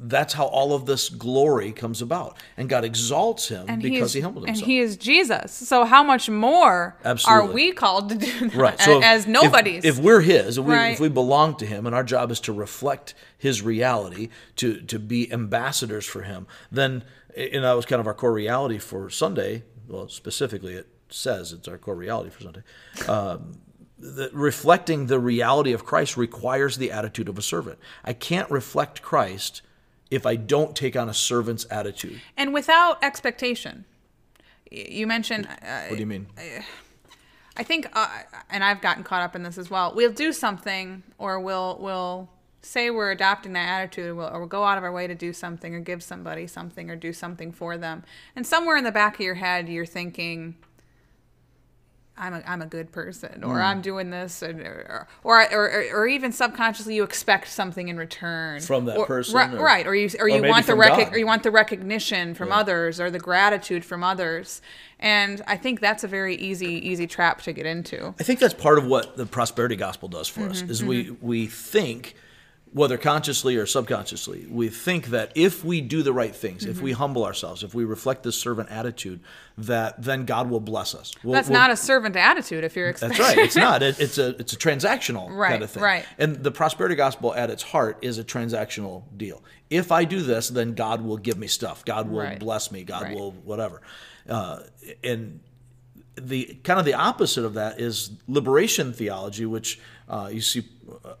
that's 0.00 0.32
how 0.34 0.46
all 0.46 0.72
of 0.74 0.86
this 0.86 1.08
glory 1.08 1.72
comes 1.72 2.00
about. 2.00 2.36
And 2.56 2.68
God 2.68 2.84
exalts 2.84 3.48
him 3.48 3.66
and 3.68 3.82
because 3.82 4.12
he 4.12 4.20
humbled 4.20 4.46
himself. 4.46 4.62
and 4.62 4.70
he 4.70 4.78
is 4.78 4.96
Jesus. 4.96 5.52
So 5.52 5.84
how 5.84 6.02
much 6.04 6.30
more 6.30 6.96
Absolutely. 7.04 7.48
are 7.50 7.52
we 7.52 7.72
called 7.72 8.10
to 8.10 8.14
do 8.16 8.48
that 8.48 8.54
right. 8.54 8.80
So 8.80 9.00
as 9.02 9.22
if- 9.22 9.28
nobodies? 9.28 9.84
If, 9.84 9.98
we're 9.98 10.20
his, 10.20 10.56
if 10.58 10.64
we, 10.64 10.72
Right. 10.74 10.92
if 10.92 11.00
we 11.00 11.08
belong 11.08 11.56
to 11.56 11.66
him, 11.66 11.84
and 11.86 11.94
our 11.94 12.04
job 12.04 12.30
is 12.30 12.40
to 12.40 12.52
reflect 12.52 13.14
his 13.36 13.60
reality, 13.62 14.28
to 14.56 14.80
to 14.82 14.98
be 14.98 15.32
ambassadors 15.32 16.06
for 16.06 16.22
him, 16.22 16.46
then 16.70 17.02
and 17.36 17.64
that 17.64 17.72
was 17.72 17.84
kind 17.86 18.00
of 18.00 18.06
our 18.06 18.14
core 18.14 18.32
reality 18.32 18.78
for 18.78 19.10
Sunday. 19.10 19.64
Well, 19.88 20.08
specifically, 20.08 20.74
it 20.74 20.86
says 21.08 21.52
it's 21.52 21.66
our 21.68 21.78
core 21.78 21.94
reality 21.96 22.30
for 22.30 22.42
Sunday. 22.42 22.62
Um, 23.08 23.60
the, 23.98 24.30
reflecting 24.32 25.06
the 25.06 25.18
reality 25.18 25.72
of 25.72 25.84
Christ 25.84 26.16
requires 26.16 26.76
the 26.76 26.92
attitude 26.92 27.28
of 27.28 27.36
a 27.38 27.42
servant. 27.42 27.78
I 28.04 28.12
can't 28.12 28.48
reflect 28.50 29.02
Christ 29.02 29.62
if 30.10 30.26
I 30.26 30.36
don't 30.36 30.74
take 30.76 30.96
on 30.96 31.08
a 31.08 31.14
servant's 31.14 31.66
attitude. 31.70 32.20
and 32.36 32.52
without 32.54 33.02
expectation. 33.02 33.84
You 34.70 35.06
mentioned. 35.06 35.46
Uh, 35.46 35.86
What 35.88 35.96
do 35.96 36.00
you 36.00 36.06
mean? 36.06 36.26
I 37.56 37.62
think, 37.62 37.88
uh, 37.92 38.08
and 38.50 38.62
I've 38.62 38.80
gotten 38.80 39.02
caught 39.02 39.22
up 39.22 39.34
in 39.34 39.42
this 39.42 39.58
as 39.58 39.70
well. 39.70 39.92
We'll 39.94 40.12
do 40.12 40.32
something, 40.32 41.02
or 41.18 41.40
we'll 41.40 41.78
we'll 41.80 42.28
say 42.62 42.90
we're 42.90 43.10
adopting 43.10 43.52
that 43.54 43.68
attitude, 43.68 44.16
we'll, 44.16 44.28
or 44.28 44.40
we'll 44.40 44.48
go 44.48 44.64
out 44.64 44.78
of 44.78 44.84
our 44.84 44.92
way 44.92 45.06
to 45.06 45.14
do 45.14 45.32
something, 45.32 45.74
or 45.74 45.80
give 45.80 46.02
somebody 46.02 46.46
something, 46.46 46.90
or 46.90 46.96
do 46.96 47.12
something 47.12 47.50
for 47.50 47.76
them. 47.78 48.04
And 48.36 48.46
somewhere 48.46 48.76
in 48.76 48.84
the 48.84 48.92
back 48.92 49.14
of 49.14 49.20
your 49.20 49.36
head, 49.36 49.68
you're 49.68 49.86
thinking, 49.86 50.56
"I'm 52.18 52.34
a 52.34 52.42
I'm 52.46 52.62
a 52.62 52.66
good 52.66 52.92
person," 52.92 53.44
or 53.44 53.60
"I'm 53.60 53.80
doing 53.80 54.10
this," 54.10 54.42
and, 54.42 54.60
or, 54.60 55.06
or 55.24 55.42
or 55.52 55.84
or 55.92 56.06
even 56.06 56.32
subconsciously, 56.32 56.94
you 56.94 57.02
expect 57.04 57.48
something 57.48 57.88
in 57.88 57.96
return 57.96 58.60
From 58.60 58.84
that 58.86 58.96
Or- 58.98 59.06
person, 59.06 59.36
ri- 59.36 59.56
or- 59.58 59.64
right? 59.64 59.86
Or 59.86 59.94
you 59.94 60.10
or 60.18 60.28
you 60.28 60.42
want 60.42 60.66
the 60.66 60.74
rec- 60.74 61.12
or 61.12 61.18
you 61.18 61.26
want 61.26 61.42
the 61.42 61.50
recognition 61.50 62.34
from 62.34 62.52
others, 62.52 63.00
or 63.00 63.10
the 63.10 63.18
gratitude 63.18 63.84
from 63.84 64.02
others. 64.04 64.60
And 65.00 65.42
I 65.46 65.56
think 65.56 65.80
that's 65.80 66.02
a 66.02 66.08
very 66.08 66.34
easy 66.36 66.72
easy 66.88 67.06
trap 67.06 67.42
to 67.42 67.52
get 67.52 67.66
into. 67.66 68.14
I 68.18 68.22
think 68.24 68.40
that's 68.40 68.54
part 68.54 68.78
of 68.78 68.84
what 68.86 69.16
the 69.16 69.26
prosperity 69.26 69.76
gospel 69.76 70.08
does 70.08 70.26
for 70.28 70.42
us 70.48 70.62
Mm-hmm, 70.62 70.70
is 70.70 70.84
we 70.84 71.16
we 71.20 71.46
think 71.46 72.14
whether 72.72 72.98
consciously 72.98 73.56
or 73.56 73.64
subconsciously, 73.66 74.46
we 74.50 74.68
think 74.68 75.06
that 75.06 75.32
if 75.34 75.64
we 75.64 75.80
do 75.80 76.02
the 76.02 76.12
right 76.12 76.34
things, 76.34 76.64
if 76.66 76.82
we 76.82 76.92
humble 76.92 77.24
ourselves, 77.24 77.62
if 77.62 77.72
we 77.74 77.84
reflect 77.84 78.22
this 78.22 78.36
servant 78.36 78.70
attitude, 78.70 79.20
that 79.56 80.02
then 80.02 80.24
God 80.26 80.50
will 80.50 80.60
bless 80.60 80.94
us. 80.94 81.12
We'll- 81.24 81.32
That's 81.32 81.48
we'll- 81.48 81.58
not 81.58 81.70
a 81.70 81.76
servant 81.76 82.14
attitude 82.16 82.64
if 82.64 82.76
you're 82.76 82.88
expecting. 82.90 83.16
That's 83.18 83.36
right. 83.36 83.44
It's 83.44 83.56
not. 83.56 83.82
It, 83.88 83.98
it's 84.00 84.18
a 84.18 84.28
it's 84.38 84.52
a 84.52 84.56
transactional 84.56 85.28
Right, 85.30 85.50
kind 85.52 85.62
of 85.62 85.70
thing. 85.70 85.82
right. 85.82 86.04
And 86.18 86.36
the 86.36 86.50
prosperity 86.50 86.94
gospel 86.94 87.34
at 87.34 87.48
its 87.50 87.62
heart 87.62 87.98
is 88.02 88.18
a 88.18 88.24
transactional 88.24 89.04
deal. 89.16 89.42
If 89.70 89.90
I 89.90 90.04
do 90.04 90.20
this, 90.22 90.48
then 90.48 90.74
God 90.74 91.00
will 91.02 91.16
give 91.18 91.38
me 91.38 91.46
stuff. 91.46 91.84
God 91.84 92.08
will 92.10 92.20
Right. 92.20 92.38
bless 92.38 92.70
me. 92.70 92.84
God 92.84 93.02
Right. 93.04 93.14
will 93.16 93.32
whatever. 93.32 93.80
Uh, 94.28 94.60
and 95.02 95.40
the 96.20 96.58
kind 96.64 96.78
of 96.80 96.84
the 96.84 96.94
opposite 96.94 97.44
of 97.44 97.54
that 97.54 97.80
is 97.80 98.10
liberation 98.26 98.92
theology, 98.92 99.46
which 99.46 99.78
uh, 100.08 100.28
you 100.32 100.40
see 100.40 100.62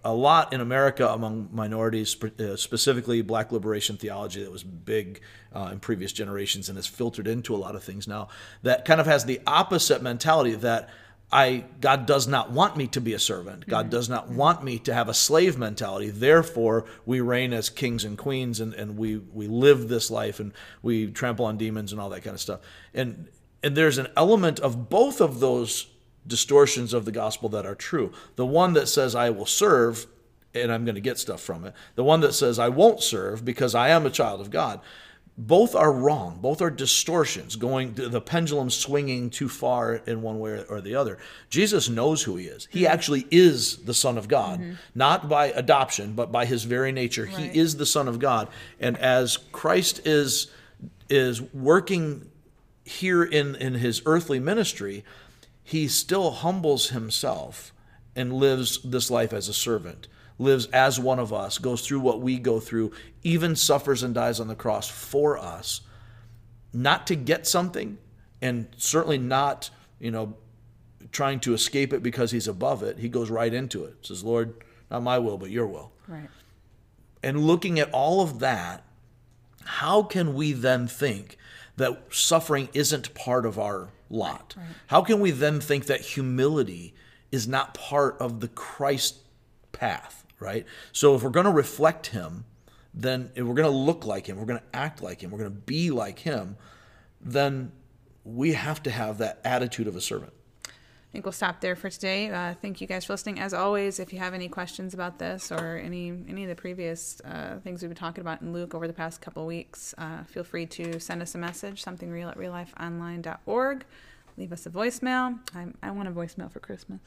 a 0.04 0.12
lot 0.12 0.52
in 0.52 0.60
America 0.60 1.08
among 1.08 1.48
minorities, 1.52 2.16
uh, 2.22 2.56
specifically 2.56 3.22
Black 3.22 3.52
liberation 3.52 3.96
theology 3.96 4.42
that 4.42 4.52
was 4.52 4.62
big 4.62 5.20
uh, 5.54 5.70
in 5.72 5.80
previous 5.80 6.12
generations 6.12 6.68
and 6.68 6.76
has 6.76 6.86
filtered 6.86 7.26
into 7.26 7.54
a 7.54 7.58
lot 7.58 7.74
of 7.74 7.82
things 7.82 8.08
now. 8.08 8.28
That 8.62 8.84
kind 8.84 9.00
of 9.00 9.06
has 9.06 9.24
the 9.24 9.40
opposite 9.46 10.02
mentality 10.02 10.54
that 10.56 10.88
I 11.30 11.64
God 11.80 12.06
does 12.06 12.26
not 12.26 12.50
want 12.50 12.76
me 12.76 12.86
to 12.88 13.00
be 13.00 13.12
a 13.12 13.18
servant. 13.18 13.66
God 13.66 13.90
does 13.90 14.08
not 14.08 14.30
want 14.30 14.64
me 14.64 14.78
to 14.80 14.94
have 14.94 15.10
a 15.10 15.14
slave 15.14 15.58
mentality. 15.58 16.08
Therefore, 16.08 16.86
we 17.04 17.20
reign 17.20 17.52
as 17.52 17.68
kings 17.68 18.04
and 18.04 18.16
queens, 18.16 18.60
and, 18.60 18.72
and 18.72 18.96
we 18.96 19.18
we 19.18 19.46
live 19.46 19.88
this 19.88 20.10
life, 20.10 20.40
and 20.40 20.52
we 20.80 21.10
trample 21.10 21.44
on 21.44 21.58
demons 21.58 21.92
and 21.92 22.00
all 22.00 22.08
that 22.10 22.22
kind 22.22 22.34
of 22.34 22.40
stuff. 22.40 22.60
And 22.94 23.28
and 23.62 23.76
there's 23.76 23.98
an 23.98 24.08
element 24.16 24.58
of 24.60 24.88
both 24.88 25.20
of 25.20 25.40
those 25.40 25.88
distortions 26.28 26.92
of 26.92 27.04
the 27.04 27.12
gospel 27.12 27.48
that 27.48 27.66
are 27.66 27.74
true. 27.74 28.12
The 28.36 28.46
one 28.46 28.74
that 28.74 28.86
says 28.86 29.14
I 29.14 29.30
will 29.30 29.46
serve 29.46 30.06
and 30.54 30.72
I'm 30.72 30.84
going 30.84 30.94
to 30.94 31.00
get 31.00 31.18
stuff 31.18 31.40
from 31.40 31.64
it. 31.64 31.74
The 31.94 32.04
one 32.04 32.20
that 32.20 32.32
says 32.32 32.58
I 32.58 32.68
won't 32.68 33.02
serve 33.02 33.44
because 33.44 33.74
I 33.74 33.90
am 33.90 34.06
a 34.06 34.10
child 34.10 34.40
of 34.40 34.50
God. 34.50 34.80
Both 35.40 35.76
are 35.76 35.92
wrong. 35.92 36.40
Both 36.40 36.60
are 36.60 36.70
distortions, 36.70 37.54
going 37.54 37.94
the 37.94 38.20
pendulum 38.20 38.70
swinging 38.70 39.30
too 39.30 39.48
far 39.48 39.94
in 39.94 40.20
one 40.20 40.40
way 40.40 40.64
or 40.68 40.80
the 40.80 40.96
other. 40.96 41.18
Jesus 41.48 41.88
knows 41.88 42.24
who 42.24 42.34
he 42.34 42.46
is. 42.46 42.66
He 42.72 42.80
mm-hmm. 42.80 42.92
actually 42.92 43.26
is 43.30 43.76
the 43.76 43.94
Son 43.94 44.18
of 44.18 44.26
God, 44.26 44.58
mm-hmm. 44.58 44.72
not 44.96 45.28
by 45.28 45.46
adoption, 45.46 46.14
but 46.14 46.32
by 46.32 46.44
his 46.44 46.64
very 46.64 46.90
nature. 46.90 47.26
Right. 47.26 47.52
He 47.52 47.58
is 47.58 47.76
the 47.76 47.86
Son 47.86 48.08
of 48.08 48.18
God. 48.18 48.48
And 48.80 48.98
as 48.98 49.36
Christ 49.52 50.06
is 50.06 50.50
is 51.08 51.40
working 51.40 52.28
here 52.84 53.22
in, 53.22 53.54
in 53.56 53.74
his 53.74 54.02
earthly 54.06 54.40
ministry, 54.40 55.04
he 55.68 55.86
still 55.86 56.30
humbles 56.30 56.88
himself 56.88 57.74
and 58.16 58.32
lives 58.32 58.80
this 58.82 59.10
life 59.10 59.34
as 59.34 59.50
a 59.50 59.52
servant, 59.52 60.08
lives 60.38 60.64
as 60.72 60.98
one 60.98 61.18
of 61.18 61.30
us, 61.30 61.58
goes 61.58 61.86
through 61.86 62.00
what 62.00 62.22
we 62.22 62.38
go 62.38 62.58
through, 62.58 62.90
even 63.22 63.54
suffers 63.54 64.02
and 64.02 64.14
dies 64.14 64.40
on 64.40 64.48
the 64.48 64.54
cross 64.54 64.88
for 64.88 65.36
us, 65.36 65.82
not 66.72 67.06
to 67.06 67.14
get 67.14 67.46
something, 67.46 67.98
and 68.40 68.66
certainly 68.78 69.18
not, 69.18 69.68
you 70.00 70.10
know, 70.10 70.38
trying 71.12 71.38
to 71.38 71.52
escape 71.52 71.92
it 71.92 72.02
because 72.02 72.30
he's 72.30 72.48
above 72.48 72.82
it. 72.82 72.98
He 72.98 73.10
goes 73.10 73.28
right 73.28 73.52
into 73.52 73.84
it. 73.84 73.94
Says, 74.00 74.24
Lord, 74.24 74.54
not 74.90 75.02
my 75.02 75.18
will, 75.18 75.36
but 75.36 75.50
your 75.50 75.66
will 75.66 75.92
Right. 76.06 76.30
and 77.22 77.44
looking 77.46 77.78
at 77.78 77.90
all 77.92 78.22
of 78.22 78.38
that, 78.38 78.84
how 79.64 80.02
can 80.02 80.32
we 80.32 80.52
then 80.54 80.88
think 80.88 81.36
that 81.76 82.04
suffering 82.10 82.70
isn't 82.72 83.12
part 83.12 83.44
of 83.44 83.58
our 83.58 83.90
lot? 84.10 84.54
How 84.88 85.02
can 85.02 85.20
we 85.20 85.30
then 85.30 85.60
think 85.60 85.86
that 85.86 86.00
humility 86.00 86.94
is 87.30 87.46
not 87.46 87.74
part 87.74 88.16
of 88.20 88.40
the 88.40 88.48
Christ 88.48 89.18
path, 89.72 90.24
right? 90.40 90.66
So 90.92 91.14
if 91.14 91.22
we're 91.22 91.30
going 91.30 91.46
to 91.46 91.52
reflect 91.52 92.08
him, 92.08 92.44
then 92.94 93.30
if 93.34 93.44
we're 93.44 93.54
going 93.54 93.70
to 93.70 93.76
look 93.76 94.06
like 94.06 94.26
him, 94.26 94.38
we're 94.38 94.46
going 94.46 94.60
to 94.60 94.76
act 94.76 95.02
like 95.02 95.20
him, 95.20 95.30
we're 95.30 95.38
going 95.38 95.50
to 95.50 95.56
be 95.56 95.90
like 95.90 96.20
him, 96.20 96.56
then 97.20 97.72
we 98.24 98.52
have 98.52 98.82
to 98.84 98.90
have 98.90 99.18
that 99.18 99.40
attitude 99.44 99.86
of 99.86 99.96
a 99.96 100.00
servant. 100.00 100.32
I 101.08 101.12
think 101.12 101.24
we'll 101.24 101.32
stop 101.32 101.62
there 101.62 101.74
for 101.74 101.88
today. 101.88 102.30
Uh, 102.30 102.52
thank 102.60 102.82
you 102.82 102.86
guys 102.86 103.06
for 103.06 103.14
listening. 103.14 103.40
As 103.40 103.54
always, 103.54 103.98
if 103.98 104.12
you 104.12 104.18
have 104.18 104.34
any 104.34 104.46
questions 104.46 104.92
about 104.92 105.18
this 105.18 105.50
or 105.50 105.78
any 105.78 106.10
any 106.28 106.42
of 106.42 106.50
the 106.50 106.54
previous 106.54 107.22
uh, 107.22 107.60
things 107.64 107.80
we've 107.80 107.88
been 107.88 107.96
talking 107.96 108.20
about 108.20 108.42
in 108.42 108.52
Luke 108.52 108.74
over 108.74 108.86
the 108.86 108.92
past 108.92 109.22
couple 109.22 109.46
weeks, 109.46 109.94
uh, 109.96 110.24
feel 110.24 110.44
free 110.44 110.66
to 110.66 111.00
send 111.00 111.22
us 111.22 111.34
a 111.34 111.38
message, 111.38 111.82
something 111.82 112.10
real 112.10 112.28
at 112.28 112.36
reallifeonline.org. 112.36 113.84
Leave 114.36 114.52
us 114.52 114.66
a 114.66 114.70
voicemail. 114.70 115.38
I, 115.54 115.66
I 115.82 115.90
want 115.92 116.08
a 116.08 116.12
voicemail 116.12 116.52
for 116.52 116.60
Christmas 116.60 117.00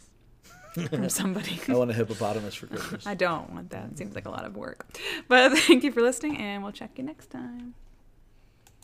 from 0.90 1.08
somebody. 1.10 1.60
I 1.68 1.76
want 1.76 1.92
a 1.92 1.94
hippopotamus 1.94 2.56
for 2.56 2.68
Christmas. 2.68 3.06
I 3.08 3.14
don't 3.14 3.52
want 3.52 3.70
that. 3.70 3.92
It 3.92 3.98
seems 4.00 4.16
like 4.16 4.26
a 4.26 4.32
lot 4.32 4.46
of 4.46 4.56
work. 4.56 4.88
But 5.28 5.58
thank 5.60 5.84
you 5.84 5.92
for 5.92 6.02
listening, 6.02 6.38
and 6.38 6.64
we'll 6.64 6.72
check 6.72 6.98
you 6.98 7.04
next 7.04 7.30
time. 7.30 7.76